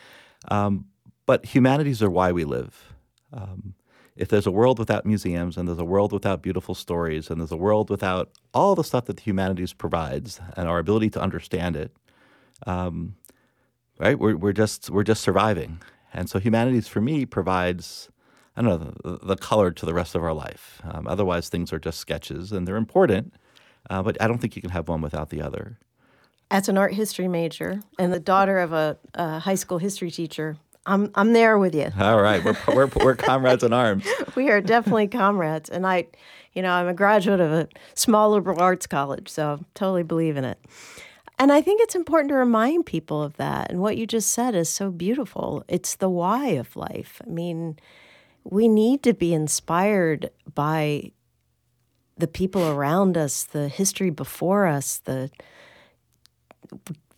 Um, 0.48 0.86
but 1.28 1.46
humanities 1.46 2.02
are 2.02 2.10
why 2.10 2.32
we 2.32 2.46
live. 2.46 2.94
Um, 3.32 3.76
if 4.16 4.28
there's 4.28 4.48
a 4.48 4.52
world 4.52 4.80
without 4.80 5.06
museums 5.06 5.58
and 5.58 5.68
there's 5.68 5.80
a 5.80 5.86
world 5.86 6.12
without 6.12 6.42
beautiful 6.42 6.76
stories 6.76 7.30
and 7.30 7.40
there's 7.40 7.52
a 7.52 7.58
world 7.58 7.90
without 7.90 8.30
all 8.54 8.76
the 8.76 8.84
stuff 8.84 9.06
that 9.06 9.18
the 9.18 9.24
humanities 9.24 9.74
provides 9.74 10.40
and 10.56 10.68
our 10.68 10.80
ability 10.80 11.10
to 11.12 11.22
understand 11.22 11.76
it, 11.76 11.92
um, 12.68 13.16
right? 14.00 14.20
We're, 14.20 14.36
we're 14.36 14.54
just 14.54 14.90
we're 14.90 15.04
just 15.04 15.22
surviving, 15.22 15.82
and 16.14 16.30
so 16.30 16.40
humanities 16.40 16.88
for 16.88 17.02
me 17.02 17.26
provides 17.26 18.10
I 18.56 18.62
don't 18.62 18.80
know 18.80 19.18
the, 19.18 19.26
the 19.26 19.36
color 19.36 19.72
to 19.72 19.86
the 19.86 19.94
rest 19.94 20.16
of 20.16 20.24
our 20.24 20.34
life. 20.34 20.82
Um, 20.84 21.08
otherwise, 21.08 21.50
things 21.50 21.74
are 21.74 21.80
just 21.80 22.00
sketches, 22.00 22.52
and 22.52 22.68
they're 22.68 22.76
important, 22.76 23.34
uh, 23.90 24.04
but 24.04 24.22
I 24.22 24.28
don't 24.28 24.40
think 24.40 24.56
you 24.56 24.62
can 24.62 24.72
have 24.72 24.88
one 24.88 25.02
without 25.02 25.30
the 25.30 25.42
other. 25.42 25.80
As 26.52 26.70
an 26.70 26.78
art 26.78 26.94
history 26.94 27.28
major 27.28 27.82
and 27.98 28.14
the 28.14 28.20
daughter 28.20 28.60
of 28.60 28.74
a, 28.74 28.98
a 29.16 29.40
high 29.40 29.56
school 29.56 29.80
history 29.80 30.12
teacher, 30.12 30.58
I'm 30.86 31.12
I'm 31.16 31.34
there 31.34 31.58
with 31.58 31.74
you. 31.76 31.90
All 32.00 32.22
right, 32.22 32.44
we're 32.44 32.58
we're, 32.68 32.88
we're 32.88 33.16
comrades 33.18 33.64
in 33.64 33.74
arms. 33.74 34.06
we 34.36 34.50
are 34.50 34.62
definitely 34.62 35.08
comrades, 35.08 35.70
and 35.70 35.88
I, 35.88 36.08
you 36.54 36.62
know, 36.62 36.72
I'm 36.72 36.88
a 36.88 36.94
graduate 36.94 37.40
of 37.40 37.52
a 37.52 37.68
small 37.94 38.32
liberal 38.32 38.60
arts 38.60 38.88
college, 38.88 39.30
so 39.30 39.60
I 39.60 39.66
totally 39.74 40.04
believe 40.04 40.38
in 40.38 40.44
it. 40.44 40.60
And 41.40 41.52
I 41.52 41.62
think 41.62 41.82
it's 41.82 41.96
important 41.96 42.30
to 42.30 42.36
remind 42.36 42.86
people 42.86 43.24
of 43.24 43.38
that. 43.38 43.72
And 43.72 43.80
what 43.82 43.98
you 43.98 44.06
just 44.06 44.30
said 44.30 44.54
is 44.54 44.70
so 44.70 44.92
beautiful. 44.92 45.64
It's 45.68 45.96
the 45.96 46.10
why 46.10 46.50
of 46.50 46.76
life. 46.76 47.22
I 47.26 47.30
mean, 47.30 47.78
we 48.44 48.68
need 48.68 49.02
to 49.04 49.14
be 49.14 49.34
inspired 49.34 50.30
by 50.54 51.12
the 52.18 52.28
people 52.28 52.70
around 52.70 53.18
us, 53.18 53.44
the 53.44 53.68
history 53.68 54.12
before 54.12 54.68
us, 54.68 55.00
the 55.00 55.32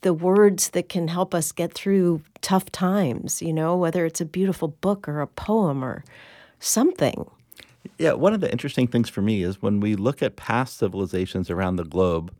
the 0.02 0.14
words 0.14 0.70
that 0.70 0.90
can 0.90 1.08
help 1.08 1.34
us 1.34 1.52
get 1.52 1.74
through 1.74 2.22
tough 2.42 2.72
times, 2.72 3.42
you 3.42 3.54
know, 3.54 3.76
whether 3.76 4.06
it's 4.06 4.22
a 4.22 4.26
beautiful 4.26 4.68
book 4.68 5.08
or 5.08 5.22
a 5.22 5.28
poem 5.28 5.84
or 5.84 6.04
something. 6.60 7.30
Yeah, 7.98 8.14
one 8.14 8.34
of 8.34 8.42
the 8.42 8.52
interesting 8.52 8.88
things 8.88 9.10
for 9.10 9.22
me 9.22 9.44
is 9.44 9.62
when 9.62 9.80
we 9.80 9.96
look 9.96 10.22
at 10.22 10.36
past 10.36 10.78
civilizations 10.78 11.50
around 11.50 11.76
the 11.76 11.84
globe, 11.84 12.34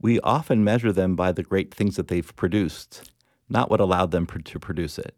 we 0.00 0.20
often 0.20 0.64
measure 0.64 0.92
them 0.92 1.16
by 1.16 1.32
the 1.32 1.42
great 1.42 1.74
things 1.74 1.96
that 1.96 2.08
they've 2.08 2.34
produced, 2.36 3.10
not 3.48 3.70
what 3.70 3.80
allowed 3.80 4.10
them 4.10 4.26
to 4.26 4.58
produce 4.58 4.98
it. 4.98 5.14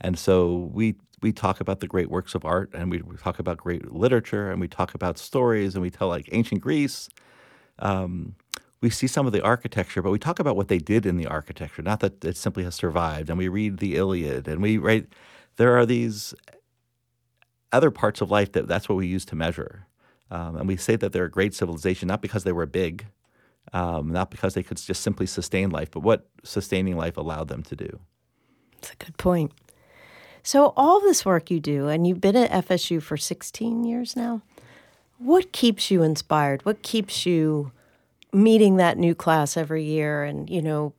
And 0.00 0.18
so 0.18 0.70
we 0.72 0.96
we 1.20 1.32
talk 1.32 1.60
about 1.60 1.80
the 1.80 1.88
great 1.88 2.10
works 2.10 2.36
of 2.36 2.44
art 2.44 2.70
and 2.74 2.92
we 2.92 3.00
talk 3.16 3.40
about 3.40 3.56
great 3.56 3.90
literature 3.92 4.52
and 4.52 4.60
we 4.60 4.68
talk 4.68 4.94
about 4.94 5.18
stories 5.18 5.74
and 5.74 5.82
we 5.82 5.90
tell 5.90 6.06
like 6.06 6.28
ancient 6.30 6.60
Greece. 6.60 7.08
Um, 7.80 8.36
we 8.80 8.90
see 8.90 9.06
some 9.06 9.26
of 9.26 9.32
the 9.32 9.42
architecture, 9.42 10.02
but 10.02 10.10
we 10.10 10.18
talk 10.18 10.38
about 10.38 10.56
what 10.56 10.68
they 10.68 10.78
did 10.78 11.04
in 11.04 11.16
the 11.16 11.26
architecture, 11.26 11.82
not 11.82 12.00
that 12.00 12.24
it 12.24 12.36
simply 12.36 12.64
has 12.64 12.74
survived. 12.74 13.28
And 13.28 13.38
we 13.38 13.48
read 13.48 13.78
the 13.78 13.96
Iliad, 13.96 14.46
and 14.48 14.62
we 14.62 14.78
write. 14.78 15.06
There 15.56 15.76
are 15.76 15.84
these 15.84 16.34
other 17.72 17.90
parts 17.90 18.20
of 18.20 18.30
life 18.30 18.52
that 18.52 18.68
that's 18.68 18.88
what 18.88 18.94
we 18.94 19.08
use 19.08 19.24
to 19.26 19.36
measure, 19.36 19.86
um, 20.30 20.56
and 20.56 20.68
we 20.68 20.76
say 20.76 20.94
that 20.96 21.12
they're 21.12 21.24
a 21.24 21.30
great 21.30 21.54
civilization 21.54 22.06
not 22.06 22.22
because 22.22 22.44
they 22.44 22.52
were 22.52 22.66
big, 22.66 23.06
um, 23.72 24.10
not 24.10 24.30
because 24.30 24.54
they 24.54 24.62
could 24.62 24.76
just 24.76 25.02
simply 25.02 25.26
sustain 25.26 25.70
life, 25.70 25.90
but 25.90 26.00
what 26.00 26.28
sustaining 26.44 26.96
life 26.96 27.16
allowed 27.16 27.48
them 27.48 27.62
to 27.64 27.74
do. 27.74 27.98
That's 28.80 28.92
a 28.92 29.04
good 29.04 29.16
point. 29.16 29.52
So 30.42 30.72
all 30.76 31.00
this 31.00 31.26
work 31.26 31.50
you 31.50 31.58
do, 31.58 31.88
and 31.88 32.06
you've 32.06 32.20
been 32.20 32.36
at 32.36 32.66
FSU 32.66 33.02
for 33.02 33.16
16 33.16 33.84
years 33.84 34.16
now. 34.16 34.42
What 35.18 35.52
keeps 35.52 35.90
you 35.90 36.04
inspired? 36.04 36.64
What 36.64 36.82
keeps 36.82 37.26
you 37.26 37.72
meeting 38.32 38.76
that 38.76 38.98
new 38.98 39.14
class 39.14 39.56
every 39.56 39.84
year 39.84 40.24
and, 40.24 40.48
you 40.48 40.62
know, 40.62 40.92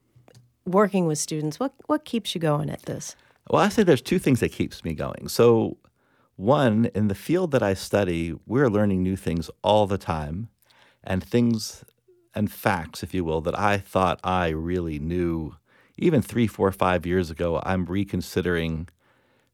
working 0.65 1.05
with 1.05 1.17
students, 1.17 1.59
what, 1.59 1.73
what 1.87 2.05
keeps 2.05 2.35
you 2.35 2.41
going 2.41 2.69
at 2.69 2.83
this? 2.83 3.15
Well, 3.49 3.61
I 3.61 3.69
say 3.69 3.83
there's 3.83 4.01
two 4.01 4.19
things 4.19 4.39
that 4.41 4.51
keeps 4.51 4.83
me 4.83 4.93
going. 4.93 5.27
So, 5.27 5.77
one, 6.35 6.89
in 6.95 7.07
the 7.07 7.15
field 7.15 7.51
that 7.51 7.63
I 7.63 7.73
study, 7.73 8.33
we're 8.45 8.69
learning 8.69 9.03
new 9.03 9.15
things 9.17 9.49
all 9.61 9.87
the 9.87 9.97
time 9.97 10.49
and 11.03 11.23
things 11.23 11.83
and 12.33 12.51
facts, 12.51 13.03
if 13.03 13.13
you 13.13 13.25
will, 13.25 13.41
that 13.41 13.57
I 13.57 13.77
thought 13.77 14.19
I 14.23 14.49
really 14.49 14.99
knew 14.99 15.55
even 15.97 16.21
three, 16.21 16.47
four, 16.47 16.71
five 16.71 17.05
years 17.05 17.29
ago, 17.29 17.61
I'm 17.65 17.85
reconsidering, 17.85 18.87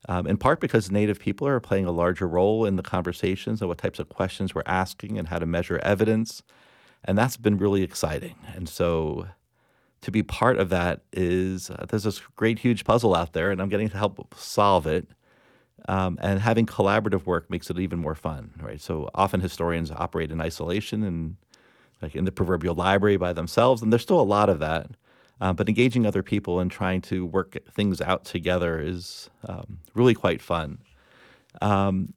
um, 0.08 0.28
in 0.28 0.38
part 0.38 0.60
because 0.60 0.92
Native 0.92 1.20
people 1.20 1.48
are 1.48 1.60
playing 1.60 1.86
a 1.86 1.92
larger 1.92 2.28
role 2.28 2.66
in 2.66 2.76
the 2.76 2.84
conversations 2.84 3.62
and 3.62 3.68
what 3.68 3.80
types 3.80 3.98
of 3.98 4.10
questions 4.10 4.54
we're 4.54 4.62
asking 4.68 5.18
and 5.18 5.30
how 5.30 5.40
to 5.40 5.46
measure 5.46 5.80
evidence. 5.80 6.44
And 7.06 7.18
that's 7.18 7.38
been 7.38 7.58
really 7.58 7.84
exciting. 7.84 8.36
And 8.56 8.68
so 8.68 9.28
to 10.02 10.12
be 10.12 10.24
part 10.24 10.58
of 10.58 10.70
that 10.70 11.02
is 11.14 11.70
uh, 11.70 11.86
there's 11.90 12.04
this 12.04 12.20
great, 12.36 12.60
huge 12.60 12.84
puzzle 12.84 13.16
out 13.16 13.34
there, 13.34 13.52
and 13.52 13.62
I'm 13.62 13.70
getting 13.70 13.90
to 13.90 13.98
help 13.98 14.36
solve 14.36 14.88
it. 14.88 15.08
Um, 15.88 16.18
and 16.22 16.40
having 16.40 16.66
collaborative 16.66 17.26
work 17.26 17.50
makes 17.50 17.70
it 17.70 17.80
even 17.80 18.00
more 18.00 18.16
fun, 18.16 18.54
right? 18.60 18.82
So 18.82 19.10
often 19.14 19.40
historians 19.40 19.92
operate 19.92 20.32
in 20.32 20.42
isolation 20.42 21.04
and 21.04 21.36
like 22.02 22.16
in 22.16 22.26
the 22.26 22.32
proverbial 22.32 22.76
library 22.76 23.18
by 23.18 23.34
themselves, 23.34 23.82
and 23.82 23.92
there's 23.92 24.02
still 24.02 24.20
a 24.20 24.24
lot 24.24 24.50
of 24.50 24.60
that. 24.60 24.92
Uh, 25.42 25.54
but 25.54 25.68
engaging 25.68 26.06
other 26.06 26.24
people 26.24 26.60
and 26.60 26.72
trying 26.72 27.02
to 27.02 27.26
work 27.26 27.58
things 27.72 28.00
out 28.02 28.24
together 28.26 28.80
is 28.80 29.30
um, 29.48 29.80
really 29.94 30.14
quite 30.14 30.42
fun. 30.42 30.80
Um, 31.62 32.14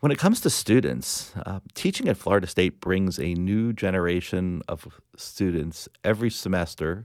when 0.00 0.12
it 0.12 0.18
comes 0.18 0.40
to 0.40 0.50
students, 0.50 1.32
uh, 1.44 1.60
teaching 1.74 2.08
at 2.08 2.16
Florida 2.16 2.46
State 2.46 2.80
brings 2.80 3.18
a 3.18 3.34
new 3.34 3.72
generation 3.72 4.62
of 4.68 5.00
students 5.16 5.88
every 6.04 6.30
semester 6.30 7.04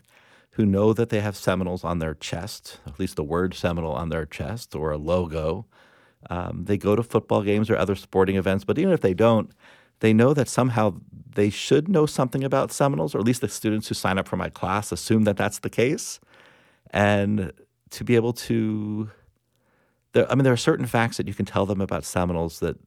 who 0.51 0.65
know 0.65 0.93
that 0.93 1.09
they 1.09 1.19
have 1.19 1.35
Seminoles 1.35 1.83
on 1.83 1.97
their 1.99 2.13
chest, 2.13 2.79
at 2.85 2.99
least 2.99 3.15
the 3.15 3.23
word 3.23 3.55
Seminole 3.55 3.93
on 3.93 4.09
their 4.09 4.25
chest 4.25 4.75
or 4.75 4.91
a 4.91 4.97
logo. 4.97 5.65
Um, 6.29 6.65
they 6.65 6.77
go 6.77 6.95
to 6.95 7.01
football 7.01 7.41
games 7.41 7.69
or 7.69 7.75
other 7.75 7.95
sporting 7.95 8.35
events, 8.35 8.63
but 8.63 8.77
even 8.77 8.93
if 8.93 9.01
they 9.01 9.15
don't, 9.15 9.51
they 9.99 10.13
know 10.13 10.33
that 10.33 10.47
somehow 10.47 10.95
they 11.35 11.49
should 11.49 11.87
know 11.87 12.05
something 12.05 12.43
about 12.43 12.71
Seminoles, 12.71 13.15
or 13.15 13.19
at 13.19 13.25
least 13.25 13.41
the 13.41 13.49
students 13.49 13.87
who 13.87 13.95
sign 13.95 14.19
up 14.19 14.27
for 14.27 14.37
my 14.37 14.49
class 14.49 14.91
assume 14.91 15.23
that 15.23 15.37
that's 15.37 15.59
the 15.59 15.69
case. 15.69 16.19
And 16.91 17.51
to 17.89 18.03
be 18.03 18.15
able 18.15 18.33
to, 18.33 19.09
there, 20.13 20.31
I 20.31 20.35
mean, 20.35 20.43
there 20.43 20.53
are 20.53 20.57
certain 20.57 20.85
facts 20.85 21.17
that 21.17 21.27
you 21.27 21.33
can 21.33 21.45
tell 21.45 21.65
them 21.65 21.81
about 21.81 22.05
Seminoles 22.05 22.59
that 22.59 22.77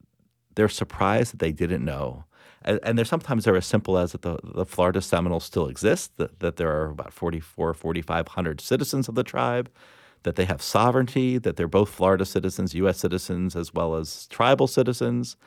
they're 0.55 0.69
surprised 0.69 1.33
that 1.33 1.39
they 1.39 1.51
didn't 1.51 1.85
know. 1.85 2.25
And, 2.63 2.79
and 2.83 2.97
there's 2.97 3.09
sometimes 3.09 3.45
they're 3.45 3.55
as 3.55 3.65
simple 3.65 3.97
as 3.97 4.13
that 4.13 4.23
the, 4.23 4.39
the 4.43 4.65
Florida 4.65 5.01
Seminoles 5.01 5.43
still 5.43 5.67
exist, 5.67 6.17
that, 6.17 6.39
that 6.39 6.55
there 6.55 6.71
are 6.71 6.89
about 6.89 7.13
44, 7.13 7.73
4,500 7.73 8.59
citizens 8.59 9.07
of 9.07 9.15
the 9.15 9.23
tribe, 9.23 9.69
that 10.23 10.35
they 10.35 10.45
have 10.45 10.61
sovereignty, 10.61 11.37
that 11.37 11.55
they're 11.55 11.67
both 11.67 11.89
Florida 11.89 12.25
citizens, 12.25 12.73
U.S. 12.73 12.97
citizens, 12.97 13.55
as 13.55 13.73
well 13.73 13.95
as 13.95 14.27
tribal 14.27 14.67
citizens. 14.67 15.37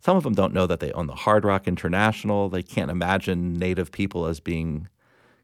Some 0.00 0.16
of 0.16 0.22
them 0.22 0.34
don't 0.34 0.54
know 0.54 0.66
that 0.66 0.80
they 0.80 0.92
own 0.92 1.06
the 1.06 1.14
Hard 1.14 1.44
Rock 1.44 1.66
International. 1.66 2.48
They 2.48 2.62
can't 2.62 2.90
imagine 2.90 3.54
Native 3.54 3.92
people 3.92 4.26
as 4.26 4.40
being 4.40 4.88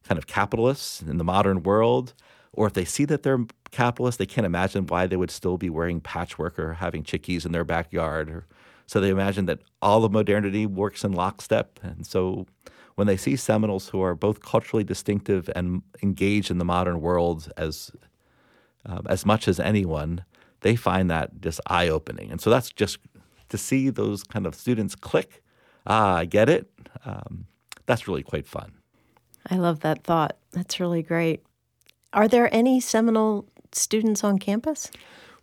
kind 0.04 0.18
of 0.18 0.26
capitalists 0.26 1.02
in 1.02 1.18
the 1.18 1.24
modern 1.24 1.62
world. 1.62 2.14
Or 2.52 2.66
if 2.66 2.72
they 2.72 2.84
see 2.84 3.04
that 3.04 3.22
they're 3.22 3.44
capitalists, 3.70 4.18
they 4.18 4.26
can't 4.26 4.46
imagine 4.46 4.86
why 4.86 5.06
they 5.06 5.16
would 5.16 5.30
still 5.30 5.56
be 5.56 5.70
wearing 5.70 6.00
patchwork 6.00 6.58
or 6.58 6.74
having 6.74 7.02
chickees 7.02 7.44
in 7.46 7.52
their 7.52 7.64
backyard. 7.64 8.44
So 8.86 9.00
they 9.00 9.10
imagine 9.10 9.46
that 9.46 9.60
all 9.82 10.04
of 10.04 10.12
modernity 10.12 10.66
works 10.66 11.04
in 11.04 11.12
lockstep. 11.12 11.78
And 11.82 12.06
so 12.06 12.46
when 12.94 13.06
they 13.06 13.16
see 13.16 13.36
Seminoles 13.36 13.88
who 13.90 14.00
are 14.00 14.14
both 14.14 14.40
culturally 14.40 14.84
distinctive 14.84 15.50
and 15.54 15.82
engaged 16.02 16.50
in 16.50 16.58
the 16.58 16.64
modern 16.64 17.00
world 17.00 17.52
as 17.56 17.92
um, 18.86 19.06
as 19.08 19.26
much 19.26 19.48
as 19.48 19.60
anyone, 19.60 20.24
they 20.60 20.74
find 20.74 21.10
that 21.10 21.40
just 21.40 21.60
eye 21.66 21.88
opening. 21.88 22.30
And 22.30 22.40
so 22.40 22.48
that's 22.48 22.70
just 22.70 22.98
to 23.50 23.58
see 23.58 23.90
those 23.90 24.22
kind 24.24 24.46
of 24.46 24.54
students 24.54 24.94
click, 24.94 25.42
ah, 25.86 26.16
I 26.16 26.24
get 26.24 26.48
it. 26.48 26.70
Um, 27.04 27.46
that's 27.86 28.08
really 28.08 28.22
quite 28.22 28.46
fun. 28.46 28.72
I 29.50 29.56
love 29.56 29.80
that 29.80 30.04
thought. 30.04 30.36
That's 30.52 30.80
really 30.80 31.02
great. 31.02 31.42
Are 32.12 32.28
there 32.28 32.52
any 32.54 32.80
Seminole 32.80 33.46
students 33.72 34.24
on 34.24 34.38
campus? 34.38 34.90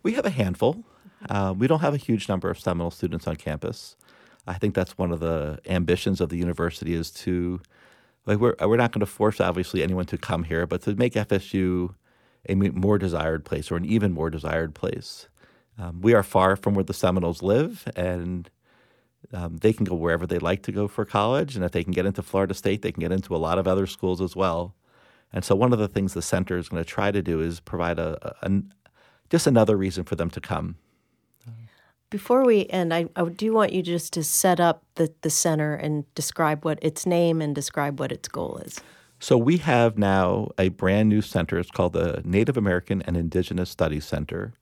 We 0.02 0.12
have 0.12 0.26
a 0.26 0.30
handful. 0.30 0.84
Uh, 1.28 1.54
we 1.56 1.66
don't 1.66 1.80
have 1.80 1.94
a 1.94 1.98
huge 1.98 2.28
number 2.28 2.50
of 2.50 2.58
Seminole 2.58 2.90
students 2.90 3.26
on 3.26 3.36
campus. 3.36 3.96
I 4.46 4.54
think 4.54 4.74
that's 4.74 4.96
one 4.96 5.10
of 5.10 5.20
the 5.20 5.58
ambitions 5.66 6.20
of 6.20 6.28
the 6.28 6.36
university 6.36 6.94
is 6.94 7.10
to, 7.12 7.60
like, 8.26 8.38
we're, 8.38 8.54
we're 8.60 8.76
not 8.76 8.92
going 8.92 9.00
to 9.00 9.06
force, 9.06 9.40
obviously, 9.40 9.82
anyone 9.82 10.06
to 10.06 10.18
come 10.18 10.44
here, 10.44 10.66
but 10.66 10.82
to 10.82 10.94
make 10.94 11.14
FSU 11.14 11.94
a 12.48 12.54
more 12.54 12.98
desired 12.98 13.44
place 13.44 13.70
or 13.70 13.76
an 13.76 13.84
even 13.84 14.12
more 14.12 14.30
desired 14.30 14.74
place. 14.74 15.28
Um, 15.78 16.00
we 16.00 16.14
are 16.14 16.22
far 16.22 16.56
from 16.56 16.74
where 16.74 16.84
the 16.84 16.94
Seminoles 16.94 17.42
live, 17.42 17.88
and 17.96 18.48
um, 19.32 19.56
they 19.58 19.72
can 19.72 19.84
go 19.84 19.94
wherever 19.94 20.26
they 20.26 20.38
like 20.38 20.62
to 20.62 20.72
go 20.72 20.88
for 20.88 21.04
college. 21.04 21.56
And 21.56 21.64
if 21.64 21.72
they 21.72 21.84
can 21.84 21.92
get 21.92 22.06
into 22.06 22.22
Florida 22.22 22.54
State, 22.54 22.82
they 22.82 22.92
can 22.92 23.00
get 23.00 23.12
into 23.12 23.34
a 23.34 23.38
lot 23.38 23.58
of 23.58 23.66
other 23.66 23.86
schools 23.86 24.20
as 24.20 24.36
well. 24.36 24.74
And 25.32 25.44
so, 25.44 25.54
one 25.54 25.72
of 25.72 25.78
the 25.78 25.88
things 25.88 26.14
the 26.14 26.22
center 26.22 26.56
is 26.56 26.68
going 26.68 26.82
to 26.82 26.88
try 26.88 27.10
to 27.10 27.22
do 27.22 27.40
is 27.40 27.60
provide 27.60 27.98
a, 27.98 28.18
a, 28.42 28.48
a 28.48 28.62
just 29.30 29.46
another 29.46 29.76
reason 29.76 30.04
for 30.04 30.16
them 30.16 30.30
to 30.30 30.40
come. 30.40 30.76
Before 32.08 32.44
we 32.44 32.66
end, 32.68 32.94
I, 32.94 33.08
I 33.16 33.24
do 33.24 33.52
want 33.52 33.72
you 33.72 33.82
just 33.82 34.12
to 34.12 34.22
set 34.22 34.60
up 34.60 34.84
the, 34.94 35.12
the 35.22 35.30
center 35.30 35.74
and 35.74 36.04
describe 36.14 36.64
what 36.64 36.78
its 36.80 37.04
name 37.04 37.42
and 37.42 37.52
describe 37.52 37.98
what 37.98 38.12
its 38.12 38.28
goal 38.28 38.58
is. 38.64 38.80
So 39.18 39.36
we 39.36 39.56
have 39.58 39.98
now 39.98 40.50
a 40.56 40.68
brand 40.68 41.08
new 41.08 41.20
center. 41.20 41.58
It's 41.58 41.70
called 41.70 41.94
the 41.94 42.22
Native 42.24 42.56
American 42.56 43.02
and 43.02 43.16
Indigenous 43.16 43.70
Studies 43.70 44.04
Center. 44.04 44.54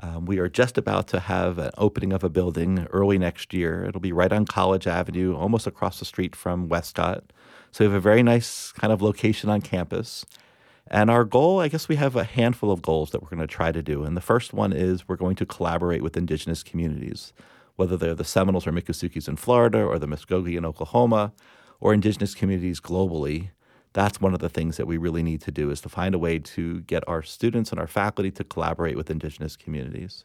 Um, 0.00 0.24
we 0.24 0.38
are 0.38 0.48
just 0.48 0.78
about 0.78 1.08
to 1.08 1.20
have 1.20 1.58
an 1.58 1.70
opening 1.76 2.12
of 2.12 2.24
a 2.24 2.28
building 2.28 2.86
early 2.90 3.18
next 3.18 3.52
year. 3.52 3.84
It'll 3.84 4.00
be 4.00 4.12
right 4.12 4.32
on 4.32 4.44
College 4.44 4.86
Avenue, 4.86 5.36
almost 5.36 5.66
across 5.66 5.98
the 5.98 6.04
street 6.04 6.34
from 6.34 6.68
Westcott. 6.68 7.24
So 7.72 7.84
we 7.84 7.90
have 7.90 7.96
a 7.96 8.00
very 8.00 8.22
nice 8.22 8.72
kind 8.72 8.92
of 8.92 9.02
location 9.02 9.50
on 9.50 9.60
campus. 9.60 10.24
And 10.90 11.10
our 11.10 11.24
goal, 11.24 11.60
I 11.60 11.68
guess 11.68 11.88
we 11.88 11.96
have 11.96 12.16
a 12.16 12.24
handful 12.24 12.70
of 12.70 12.80
goals 12.80 13.10
that 13.10 13.22
we're 13.22 13.28
going 13.28 13.40
to 13.40 13.46
try 13.46 13.72
to 13.72 13.82
do. 13.82 14.04
And 14.04 14.16
the 14.16 14.22
first 14.22 14.52
one 14.52 14.72
is 14.72 15.06
we're 15.06 15.16
going 15.16 15.36
to 15.36 15.46
collaborate 15.46 16.02
with 16.02 16.16
indigenous 16.16 16.62
communities, 16.62 17.32
whether 17.76 17.96
they're 17.96 18.14
the 18.14 18.24
Seminoles 18.24 18.66
or 18.66 18.72
Miccosukees 18.72 19.28
in 19.28 19.36
Florida 19.36 19.82
or 19.82 19.98
the 19.98 20.06
Muskogee 20.06 20.56
in 20.56 20.64
Oklahoma 20.64 21.32
or 21.78 21.92
indigenous 21.92 22.34
communities 22.34 22.80
globally 22.80 23.50
that's 23.92 24.20
one 24.20 24.34
of 24.34 24.40
the 24.40 24.48
things 24.48 24.76
that 24.76 24.86
we 24.86 24.96
really 24.96 25.22
need 25.22 25.40
to 25.42 25.50
do 25.50 25.70
is 25.70 25.80
to 25.80 25.88
find 25.88 26.14
a 26.14 26.18
way 26.18 26.38
to 26.38 26.80
get 26.82 27.02
our 27.08 27.22
students 27.22 27.70
and 27.70 27.80
our 27.80 27.86
faculty 27.86 28.30
to 28.32 28.44
collaborate 28.44 28.96
with 28.96 29.10
indigenous 29.10 29.56
communities. 29.56 30.24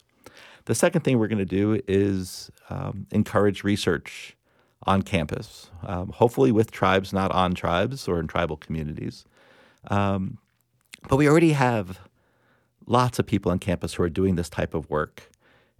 The 0.66 0.74
second 0.74 1.02
thing 1.02 1.18
we're 1.18 1.28
going 1.28 1.38
to 1.38 1.44
do 1.44 1.80
is 1.88 2.50
um, 2.70 3.06
encourage 3.10 3.64
research 3.64 4.36
on 4.86 5.02
campus, 5.02 5.70
um, 5.82 6.10
hopefully 6.10 6.52
with 6.52 6.70
tribes, 6.70 7.12
not 7.12 7.30
on 7.32 7.54
tribes 7.54 8.06
or 8.08 8.20
in 8.20 8.26
tribal 8.26 8.56
communities. 8.56 9.24
Um, 9.88 10.38
but 11.08 11.16
we 11.16 11.28
already 11.28 11.52
have 11.52 12.00
lots 12.86 13.18
of 13.18 13.26
people 13.26 13.50
on 13.50 13.58
campus 13.58 13.94
who 13.94 14.02
are 14.02 14.10
doing 14.10 14.34
this 14.36 14.48
type 14.48 14.74
of 14.74 14.88
work. 14.90 15.30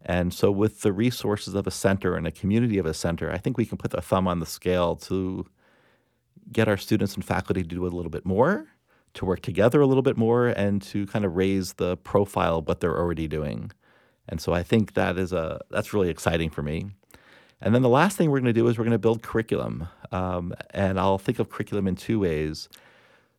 And 0.06 0.34
so, 0.34 0.50
with 0.50 0.82
the 0.82 0.92
resources 0.92 1.54
of 1.54 1.66
a 1.66 1.70
center 1.70 2.14
and 2.14 2.26
a 2.26 2.30
community 2.30 2.76
of 2.76 2.84
a 2.84 2.92
center, 2.92 3.30
I 3.30 3.38
think 3.38 3.56
we 3.56 3.64
can 3.64 3.78
put 3.78 3.90
the 3.90 4.02
thumb 4.02 4.28
on 4.28 4.38
the 4.38 4.46
scale 4.46 4.96
to 4.96 5.46
get 6.52 6.68
our 6.68 6.76
students 6.76 7.14
and 7.14 7.24
faculty 7.24 7.62
to 7.62 7.68
do 7.68 7.86
a 7.86 7.88
little 7.88 8.10
bit 8.10 8.26
more, 8.26 8.66
to 9.14 9.24
work 9.24 9.40
together 9.40 9.80
a 9.80 9.86
little 9.86 10.02
bit 10.02 10.18
more, 10.18 10.48
and 10.48 10.82
to 10.82 11.06
kind 11.06 11.24
of 11.24 11.36
raise 11.36 11.74
the 11.74 11.96
profile 11.96 12.58
of 12.58 12.68
what 12.68 12.80
they're 12.80 12.98
already 12.98 13.26
doing. 13.26 13.72
And 14.28 14.40
so 14.40 14.52
I 14.52 14.62
think 14.62 14.92
that 14.92 15.16
is 15.16 15.32
a 15.32 15.60
that's 15.70 15.94
really 15.94 16.10
exciting 16.10 16.50
for 16.50 16.62
me. 16.62 16.90
And 17.64 17.74
then 17.74 17.82
the 17.82 17.88
last 17.88 18.16
thing 18.16 18.30
we're 18.30 18.38
going 18.38 18.54
to 18.54 18.60
do 18.60 18.68
is 18.68 18.78
we're 18.78 18.84
going 18.84 18.92
to 18.92 18.98
build 18.98 19.22
curriculum, 19.22 19.88
um, 20.12 20.54
and 20.70 21.00
I'll 21.00 21.18
think 21.18 21.40
of 21.40 21.48
curriculum 21.48 21.88
in 21.88 21.96
two 21.96 22.20
ways. 22.20 22.68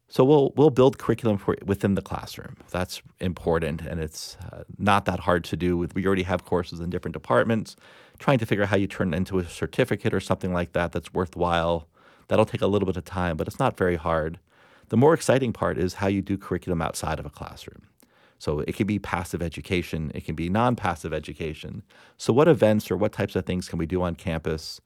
So 0.10 0.24
we'll 0.24 0.52
we'll 0.56 0.70
build 0.72 0.98
curriculum 0.98 1.38
for 1.38 1.56
within 1.64 1.96
the 1.96 2.02
classroom. 2.02 2.58
That's 2.72 3.02
important, 3.22 3.82
and 3.82 4.02
it's 4.02 4.36
uh, 4.52 4.64
not 4.78 5.06
that 5.06 5.22
hard 5.22 5.46
to 5.46 5.56
do. 5.56 5.78
We 5.78 6.06
already 6.06 6.24
have 6.24 6.44
courses 6.44 6.82
in 6.82 6.90
different 6.90 7.14
departments. 7.14 7.78
Trying 8.20 8.40
to 8.40 8.46
figure 8.46 8.64
out 8.64 8.70
how 8.70 8.78
you 8.78 8.88
turn 8.88 9.14
it 9.14 9.18
into 9.18 9.40
a 9.40 9.46
certificate 9.46 10.14
or 10.14 10.20
something 10.20 10.54
like 10.54 10.74
that 10.74 10.92
that's 10.92 11.14
worthwhile 11.14 11.88
That'll 12.28 12.46
take 12.46 12.62
a 12.62 12.68
little 12.68 12.86
bit 12.86 12.98
of 12.98 13.06
time, 13.06 13.38
but 13.38 13.48
it's 13.48 13.60
not 13.60 13.78
very 13.78 13.96
hard. 13.96 14.40
The 14.90 14.98
more 14.98 15.14
exciting 15.14 15.54
part 15.54 15.78
is 15.78 15.96
how 15.96 16.08
you 16.08 16.22
do 16.22 16.38
curriculum 16.38 16.82
outside 16.82 17.20
of 17.20 17.26
a 17.26 17.30
classroom. 17.30 17.84
So 18.38 18.60
it 18.60 18.76
can 18.76 18.88
be 18.88 19.00
passive 19.00 19.42
education, 19.42 20.12
it 20.14 20.26
can 20.26 20.36
be 20.36 20.50
non 20.50 20.76
passive 20.76 21.14
education. 21.14 21.84
So, 22.18 22.34
what 22.34 22.48
events 22.48 22.92
or 22.92 22.98
what 22.98 23.14
types 23.14 23.36
of 23.36 23.46
things 23.46 23.70
can 23.70 23.80
we 23.80 23.86
do 23.86 24.02
on 24.02 24.16
campus 24.16 24.82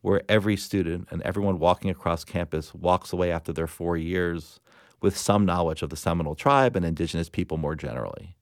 where 0.00 0.22
every 0.28 0.56
student 0.56 1.08
and 1.10 1.22
everyone 1.22 1.58
walking 1.58 1.90
across 1.90 2.24
campus 2.24 2.74
walks 2.74 3.12
away 3.12 3.30
after 3.30 3.52
their 3.52 3.66
four 3.66 3.96
years 3.96 4.60
with 5.00 5.16
some 5.16 5.44
knowledge 5.44 5.82
of 5.82 5.90
the 5.90 5.96
Seminole 5.96 6.34
tribe 6.34 6.76
and 6.76 6.84
indigenous 6.84 7.28
people 7.28 7.58
more 7.58 7.74
generally? 7.74 8.36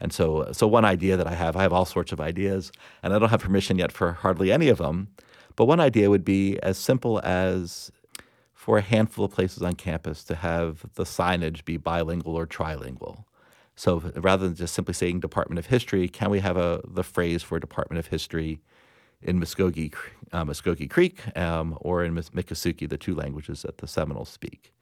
And 0.00 0.12
so, 0.12 0.48
so 0.52 0.66
one 0.66 0.84
idea 0.84 1.16
that 1.16 1.26
I 1.26 1.34
have, 1.34 1.54
I 1.56 1.62
have 1.62 1.72
all 1.72 1.84
sorts 1.84 2.12
of 2.12 2.20
ideas, 2.20 2.72
and 3.02 3.14
I 3.14 3.18
don't 3.18 3.28
have 3.28 3.40
permission 3.40 3.78
yet 3.78 3.92
for 3.92 4.12
hardly 4.12 4.50
any 4.50 4.68
of 4.68 4.78
them. 4.78 5.08
But 5.54 5.66
one 5.66 5.80
idea 5.80 6.10
would 6.10 6.24
be 6.24 6.58
as 6.60 6.78
simple 6.78 7.20
as 7.22 7.92
for 8.52 8.78
a 8.78 8.82
handful 8.82 9.24
of 9.24 9.32
places 9.32 9.62
on 9.62 9.74
campus 9.74 10.24
to 10.24 10.34
have 10.36 10.84
the 10.94 11.04
signage 11.04 11.64
be 11.64 11.76
bilingual 11.76 12.36
or 12.36 12.46
trilingual. 12.46 13.24
So 13.82 13.98
rather 14.14 14.46
than 14.46 14.54
just 14.54 14.74
simply 14.74 14.94
saying 14.94 15.18
Department 15.18 15.58
of 15.58 15.66
History, 15.66 16.06
can 16.06 16.30
we 16.30 16.38
have 16.38 16.56
a 16.56 16.80
the 16.86 17.02
phrase 17.02 17.42
for 17.42 17.58
Department 17.58 17.98
of 17.98 18.06
History 18.06 18.60
in 19.20 19.40
Muskogee, 19.40 19.92
uh, 20.30 20.44
Muskogee 20.44 20.88
Creek 20.88 21.36
um, 21.36 21.76
or 21.80 22.04
in 22.04 22.14
Miccosukee, 22.14 22.88
the 22.88 22.96
two 22.96 23.12
languages 23.12 23.62
that 23.62 23.78
the 23.78 23.88
Seminoles 23.88 24.28
speak? 24.28 24.72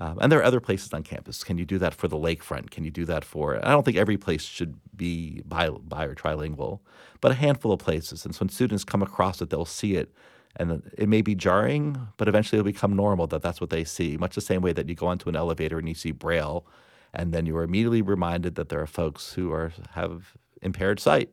Um, 0.00 0.16
and 0.22 0.32
there 0.32 0.38
are 0.38 0.44
other 0.50 0.58
places 0.58 0.90
on 0.94 1.02
campus. 1.02 1.44
Can 1.44 1.58
you 1.58 1.66
do 1.66 1.76
that 1.80 1.92
for 1.92 2.08
the 2.08 2.16
lakefront? 2.16 2.70
Can 2.70 2.82
you 2.82 2.90
do 2.90 3.04
that 3.04 3.26
for? 3.26 3.62
I 3.62 3.72
don't 3.72 3.84
think 3.84 3.98
every 3.98 4.16
place 4.16 4.44
should 4.44 4.80
be 4.96 5.42
bi, 5.44 5.68
bi 5.68 6.04
or 6.06 6.14
trilingual, 6.14 6.80
but 7.20 7.32
a 7.32 7.34
handful 7.34 7.72
of 7.72 7.78
places. 7.80 8.24
And 8.24 8.34
so 8.34 8.38
when 8.40 8.48
students 8.48 8.84
come 8.84 9.02
across 9.02 9.42
it, 9.42 9.50
they'll 9.50 9.66
see 9.66 9.96
it, 9.96 10.14
and 10.56 10.90
it 10.96 11.10
may 11.10 11.20
be 11.20 11.34
jarring, 11.34 12.08
but 12.16 12.26
eventually 12.26 12.58
it'll 12.58 12.72
become 12.72 12.96
normal 12.96 13.26
that 13.26 13.42
that's 13.42 13.60
what 13.60 13.68
they 13.68 13.84
see. 13.84 14.16
Much 14.16 14.34
the 14.34 14.40
same 14.40 14.62
way 14.62 14.72
that 14.72 14.88
you 14.88 14.94
go 14.94 15.08
onto 15.08 15.28
an 15.28 15.36
elevator 15.36 15.78
and 15.78 15.86
you 15.86 15.94
see 15.94 16.10
braille, 16.10 16.64
and 17.12 17.32
then 17.32 17.46
you 17.46 17.56
are 17.56 17.64
immediately 17.64 18.02
reminded 18.02 18.54
that 18.54 18.68
there 18.68 18.80
are 18.80 18.86
folks 18.86 19.32
who 19.34 19.52
are 19.52 19.72
have 19.92 20.34
impaired 20.62 21.00
sight. 21.00 21.30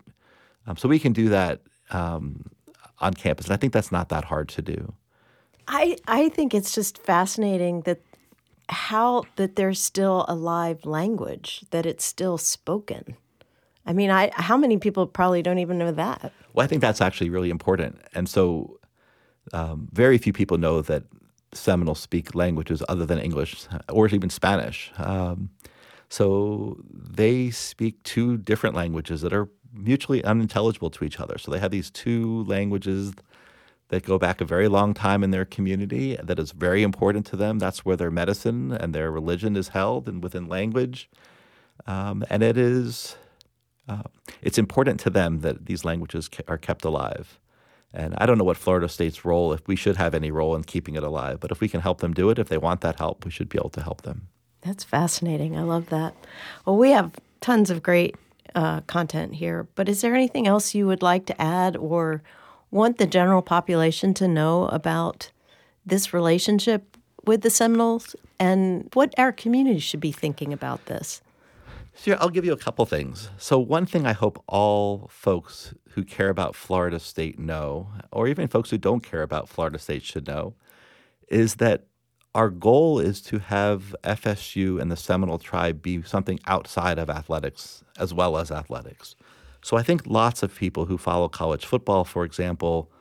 Um, 0.65 0.77
so 0.77 0.87
we 0.89 0.99
can 0.99 1.13
do 1.13 1.29
that 1.29 1.61
um, 1.91 2.49
on 2.99 3.13
campus, 3.13 3.45
and 3.47 3.53
I 3.53 3.57
think 3.57 3.73
that's 3.73 3.91
not 3.91 4.09
that 4.09 4.25
hard 4.25 4.49
to 4.49 4.61
do. 4.61 4.93
I 5.67 5.97
I 6.07 6.29
think 6.29 6.53
it's 6.53 6.73
just 6.73 6.97
fascinating 6.97 7.81
that 7.81 8.01
how 8.69 9.23
that 9.35 9.55
there's 9.55 9.81
still 9.81 10.25
a 10.27 10.35
live 10.35 10.85
language, 10.85 11.63
that 11.71 11.85
it's 11.85 12.05
still 12.05 12.37
spoken. 12.37 13.15
I 13.85 13.93
mean, 13.93 14.09
I 14.09 14.31
how 14.33 14.57
many 14.57 14.77
people 14.77 15.07
probably 15.07 15.41
don't 15.41 15.59
even 15.59 15.77
know 15.77 15.91
that? 15.91 16.33
Well, 16.53 16.63
I 16.63 16.67
think 16.67 16.81
that's 16.81 17.01
actually 17.01 17.29
really 17.29 17.49
important, 17.49 18.01
and 18.13 18.27
so 18.27 18.79
um, 19.53 19.87
very 19.93 20.17
few 20.17 20.33
people 20.33 20.57
know 20.57 20.81
that 20.81 21.03
Seminoles 21.57 21.99
speak 21.99 22.35
languages 22.35 22.83
other 22.87 23.05
than 23.05 23.19
English 23.19 23.67
or 23.89 24.07
even 24.07 24.29
Spanish. 24.29 24.91
Um, 24.97 25.49
so 26.09 26.77
they 26.89 27.49
speak 27.49 28.01
two 28.03 28.37
different 28.37 28.75
languages 28.75 29.21
that 29.21 29.33
are 29.33 29.49
mutually 29.73 30.23
unintelligible 30.23 30.89
to 30.91 31.03
each 31.03 31.19
other. 31.19 31.37
So 31.37 31.51
they 31.51 31.59
have 31.59 31.71
these 31.71 31.91
two 31.91 32.43
languages 32.45 33.13
that 33.89 34.03
go 34.03 34.17
back 34.17 34.41
a 34.41 34.45
very 34.45 34.67
long 34.67 34.93
time 34.93 35.23
in 35.23 35.31
their 35.31 35.45
community 35.45 36.17
that 36.21 36.39
is 36.39 36.51
very 36.51 36.83
important 36.83 37.25
to 37.27 37.35
them. 37.35 37.59
That's 37.59 37.85
where 37.85 37.95
their 37.95 38.11
medicine 38.11 38.71
and 38.71 38.93
their 38.93 39.11
religion 39.11 39.55
is 39.55 39.69
held 39.69 40.07
and 40.09 40.21
within 40.21 40.47
language. 40.47 41.09
Um, 41.85 42.25
and 42.29 42.43
it 42.43 42.57
is 42.57 43.15
uh, 43.87 44.03
it's 44.41 44.57
important 44.57 44.99
to 45.01 45.09
them 45.09 45.39
that 45.39 45.65
these 45.65 45.85
languages 45.85 46.29
are 46.47 46.57
kept 46.57 46.83
alive. 46.83 47.39
And 47.97 48.13
I 48.19 48.27
don't 48.27 48.37
know 48.37 48.43
what 48.43 48.57
Florida 48.57 48.87
State's 48.87 49.25
role, 49.25 49.51
if 49.53 49.67
we 49.67 49.75
should 49.75 49.95
have 49.95 50.13
any 50.13 50.29
role 50.29 50.55
in 50.55 50.63
keeping 50.63 50.95
it 50.95 51.01
alive, 51.01 51.39
but 51.39 51.49
if 51.49 51.59
we 51.59 51.67
can 51.67 51.81
help 51.81 51.99
them 51.99 52.13
do 52.13 52.29
it, 52.29 52.37
if 52.37 52.47
they 52.47 52.59
want 52.59 52.81
that 52.81 52.99
help, 52.99 53.25
we 53.25 53.31
should 53.31 53.49
be 53.49 53.57
able 53.57 53.71
to 53.71 53.81
help 53.81 54.03
them. 54.03 54.27
That's 54.61 54.83
fascinating. 54.83 55.57
I 55.57 55.63
love 55.63 55.89
that. 55.89 56.13
Well, 56.63 56.77
we 56.77 56.91
have 56.91 57.13
tons 57.41 57.71
of 57.71 57.81
great 57.81 58.15
uh, 58.53 58.81
content 58.81 59.33
here, 59.33 59.67
but 59.73 59.89
is 59.89 60.01
there 60.01 60.13
anything 60.13 60.45
else 60.45 60.75
you 60.75 60.85
would 60.85 61.01
like 61.01 61.25
to 61.25 61.41
add 61.41 61.75
or 61.75 62.21
want 62.69 62.99
the 62.99 63.07
general 63.07 63.41
population 63.41 64.13
to 64.13 64.27
know 64.27 64.67
about 64.67 65.31
this 65.83 66.13
relationship 66.13 66.97
with 67.25 67.41
the 67.41 67.49
Seminoles 67.49 68.15
and 68.39 68.91
what 68.93 69.11
our 69.17 69.31
community 69.31 69.79
should 69.79 70.01
be 70.01 70.11
thinking 70.11 70.53
about 70.53 70.85
this? 70.85 71.23
Sure, 71.99 72.15
I'll 72.19 72.29
give 72.29 72.45
you 72.45 72.53
a 72.53 72.57
couple 72.57 72.85
things. 72.85 73.29
So, 73.37 73.57
one 73.57 73.85
thing 73.85 74.05
I 74.05 74.13
hope 74.13 74.43
all 74.47 75.07
folks 75.11 75.73
who 75.91 76.03
care 76.03 76.29
about 76.29 76.55
Florida 76.55 76.99
State 76.99 77.39
know, 77.39 77.89
or 78.11 78.27
even 78.27 78.47
folks 78.47 78.69
who 78.69 78.77
don't 78.77 79.01
care 79.01 79.23
about 79.23 79.49
Florida 79.49 79.79
State 79.79 80.03
should 80.03 80.27
know, 80.27 80.53
is 81.27 81.55
that 81.55 81.87
our 82.35 82.49
goal 82.49 82.99
is 82.99 83.19
to 83.23 83.39
have 83.39 83.95
FSU 84.03 84.79
and 84.79 84.91
the 84.91 84.95
Seminole 84.95 85.39
tribe 85.39 85.81
be 85.81 86.03
something 86.03 86.39
outside 86.45 86.99
of 86.99 87.09
athletics 87.09 87.83
as 87.97 88.13
well 88.13 88.37
as 88.37 88.51
athletics. 88.51 89.15
So 89.63 89.75
I 89.75 89.81
think 89.81 90.03
lots 90.05 90.43
of 90.43 90.55
people 90.55 90.85
who 90.85 90.99
follow 90.99 91.27
college 91.27 91.65
football, 91.65 92.03
for 92.05 92.23
example, 92.23 92.91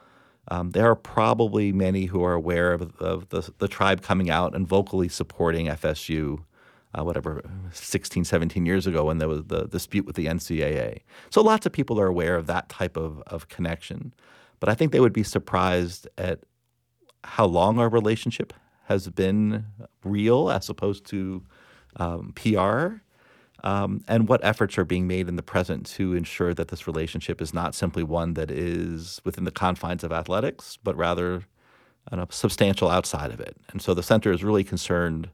um, 0.48 0.70
there 0.70 0.90
are 0.90 0.96
probably 0.96 1.70
many 1.70 2.06
who 2.06 2.24
are 2.24 2.32
aware 2.32 2.72
of, 2.72 2.96
of 2.96 3.28
the, 3.28 3.52
the, 3.58 3.68
tribe 3.68 4.00
coming 4.00 4.30
out 4.30 4.54
and 4.54 4.66
vocally 4.66 5.08
supporting 5.08 5.66
FSU, 5.66 6.44
uh, 6.94 7.04
whatever, 7.04 7.42
16, 7.72 8.24
17 8.24 8.66
years 8.66 8.86
ago 8.86 9.04
when 9.04 9.18
there 9.18 9.28
was 9.28 9.44
the 9.44 9.66
dispute 9.66 10.06
with 10.06 10.16
the 10.16 10.26
NCAA. 10.26 11.00
So 11.30 11.42
lots 11.42 11.66
of 11.66 11.72
people 11.72 12.00
are 12.00 12.06
aware 12.06 12.36
of 12.36 12.46
that 12.46 12.68
type 12.68 12.96
of, 12.96 13.22
of 13.26 13.48
connection. 13.48 14.14
But 14.60 14.68
I 14.68 14.74
think 14.74 14.92
they 14.92 15.00
would 15.00 15.12
be 15.12 15.22
surprised 15.22 16.08
at 16.16 16.40
how 17.24 17.44
long 17.44 17.78
our 17.78 17.88
relationship 17.88 18.52
has 18.84 19.08
been 19.08 19.66
real 20.04 20.50
as 20.50 20.68
opposed 20.68 21.04
to 21.06 21.42
um, 21.96 22.32
PR 22.34 23.02
um, 23.64 24.04
and 24.06 24.28
what 24.28 24.44
efforts 24.44 24.78
are 24.78 24.84
being 24.84 25.06
made 25.06 25.28
in 25.28 25.36
the 25.36 25.42
present 25.42 25.86
to 25.86 26.14
ensure 26.14 26.54
that 26.54 26.68
this 26.68 26.86
relationship 26.86 27.40
is 27.42 27.52
not 27.52 27.74
simply 27.74 28.02
one 28.02 28.34
that 28.34 28.50
is 28.50 29.20
within 29.24 29.44
the 29.44 29.50
confines 29.50 30.04
of 30.04 30.12
athletics, 30.12 30.78
but 30.82 30.96
rather 30.96 31.42
uh, 32.12 32.26
substantial 32.30 32.88
outside 32.88 33.32
of 33.32 33.40
it. 33.40 33.56
And 33.70 33.82
so 33.82 33.92
the 33.92 34.02
center 34.02 34.30
is 34.30 34.44
really 34.44 34.62
concerned 34.62 35.30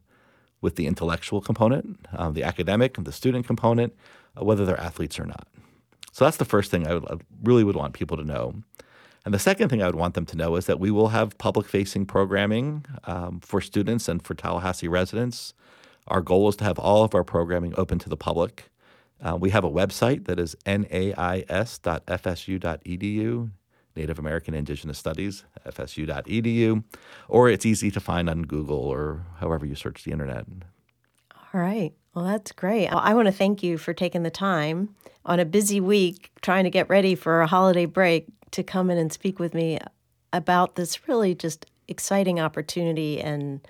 with 0.63 0.77
the 0.77 0.87
intellectual 0.87 1.43
component, 1.43 2.07
uh, 2.17 2.31
the 2.31 2.43
academic 2.43 2.97
and 2.97 3.07
the 3.07 3.13
student 3.13 3.47
component, 3.47 3.95
uh, 4.41 4.45
whether 4.45 4.65
they're 4.65 4.81
athletes 4.81 5.21
or 5.21 5.27
not. 5.27 5.47
So 6.13 6.25
that's 6.25 6.39
the 6.39 6.47
first 6.47 6.71
thing 6.71 6.87
I, 6.87 6.95
would, 6.95 7.05
I 7.11 7.17
really 7.43 7.65
would 7.65 7.77
want 7.77 7.93
people 7.93 8.17
to 8.17 8.25
know. 8.25 8.55
And 9.25 9.35
the 9.35 9.39
second 9.39 9.69
thing 9.69 9.83
I 9.83 9.87
would 9.87 9.95
want 9.95 10.15
them 10.15 10.27
to 10.27 10.37
know 10.37 10.57
is 10.57 10.65
that 10.67 10.81
we 10.81 10.91
will 10.91 11.09
have 11.09 11.37
public 11.37 11.69
facing 11.69 12.07
programming 12.07 12.87
um, 13.05 13.41
for 13.41 13.61
students 13.61 14.09
and 14.09 14.25
for 14.25 14.35
Tallahassee 14.35 14.89
residents 14.89 15.53
our 16.09 16.21
goal 16.21 16.49
is 16.49 16.57
to 16.57 16.65
have 16.65 16.79
all 16.79 17.05
of 17.05 17.15
our 17.15 17.25
programming 17.25 17.75
open 17.77 17.99
to 18.01 18.09
the 18.09 18.17
public. 18.17 18.71
Uh, 19.23 19.37
we 19.39 19.51
have 19.51 19.65
a 19.65 19.71
website 19.71 20.25
that 20.27 20.41
is 20.41 20.57
nais.fsu.edu, 20.67 21.11
Native 23.97 24.19
American 24.19 24.55
Indigenous 24.55 24.99
Studies, 24.99 25.45
fsu.edu, 25.67 26.85
or 27.29 27.49
it's 27.49 27.67
easy 27.67 27.91
to 27.91 28.01
find 28.01 28.29
on 28.31 28.43
Google 28.43 28.79
or 28.79 29.27
however 29.39 29.67
you 29.67 29.75
search 29.75 30.05
the 30.05 30.13
internet. 30.13 30.47
All 31.55 31.61
right. 31.61 31.93
Well, 32.15 32.25
that's 32.25 32.53
great. 32.53 32.89
I 32.89 33.15
want 33.15 33.27
to 33.27 33.33
thank 33.33 33.63
you 33.63 33.79
for 33.79 33.95
taking 33.95 34.23
the 34.23 34.31
time 34.31 34.95
on 35.25 35.41
a 35.41 35.45
busy 35.45 35.81
week 35.81 36.31
trying 36.43 36.65
to 36.65 36.71
get 36.71 36.89
ready 36.89 37.15
for 37.15 37.41
a 37.41 37.47
holiday 37.47 37.87
break 37.87 38.27
to 38.53 38.63
come 38.63 38.91
in 38.91 38.99
and 38.99 39.13
speak 39.13 39.39
with 39.39 39.55
me 39.55 39.79
about 40.33 40.77
this 40.77 41.09
really 41.09 41.35
just 41.35 41.67
exciting 41.89 42.41
opportunity 42.41 43.21
and 43.21 43.67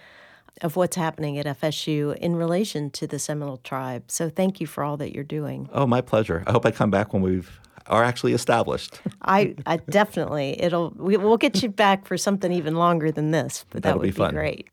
of 0.60 0.76
what's 0.76 0.96
happening 0.96 1.38
at 1.38 1.46
FSU 1.46 2.16
in 2.16 2.36
relation 2.36 2.90
to 2.90 3.06
the 3.06 3.18
Seminole 3.18 3.56
tribe. 3.58 4.04
So 4.08 4.28
thank 4.28 4.60
you 4.60 4.66
for 4.66 4.84
all 4.84 4.96
that 4.98 5.14
you're 5.14 5.24
doing. 5.24 5.68
Oh, 5.72 5.86
my 5.86 6.00
pleasure. 6.00 6.44
I 6.46 6.52
hope 6.52 6.66
I 6.66 6.70
come 6.70 6.90
back 6.90 7.12
when 7.12 7.22
we've 7.22 7.58
are 7.86 8.04
actually 8.04 8.32
established. 8.32 9.00
I, 9.22 9.54
I, 9.66 9.76
definitely 9.76 10.60
it'll 10.62 10.92
we, 10.96 11.16
will 11.16 11.36
get 11.36 11.62
you 11.62 11.68
back 11.68 12.06
for 12.06 12.16
something 12.16 12.52
even 12.52 12.76
longer 12.76 13.10
than 13.10 13.30
this, 13.30 13.64
but 13.70 13.82
That'll 13.82 13.98
that 13.98 14.06
would 14.06 14.14
be, 14.14 14.18
fun. 14.18 14.34
great. 14.34 14.68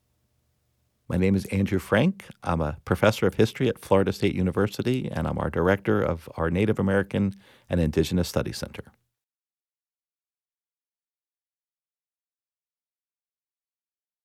My 1.08 1.18
name 1.18 1.36
is 1.36 1.46
Andrew 1.46 1.80
Frank. 1.80 2.26
I'm 2.44 2.62
a 2.62 2.78
professor 2.86 3.26
of 3.26 3.34
history 3.34 3.68
at 3.68 3.80
Florida 3.80 4.14
State 4.14 4.36
University, 4.36 5.10
and 5.12 5.28
I'm 5.28 5.40
our 5.40 5.50
director 5.50 6.02
of 6.02 6.30
our 6.38 6.52
Native 6.52 6.78
American 6.78 7.34
and 7.68 7.80
Indigenous 7.80 8.28
Studies 8.28 8.58
Center. 8.58 8.84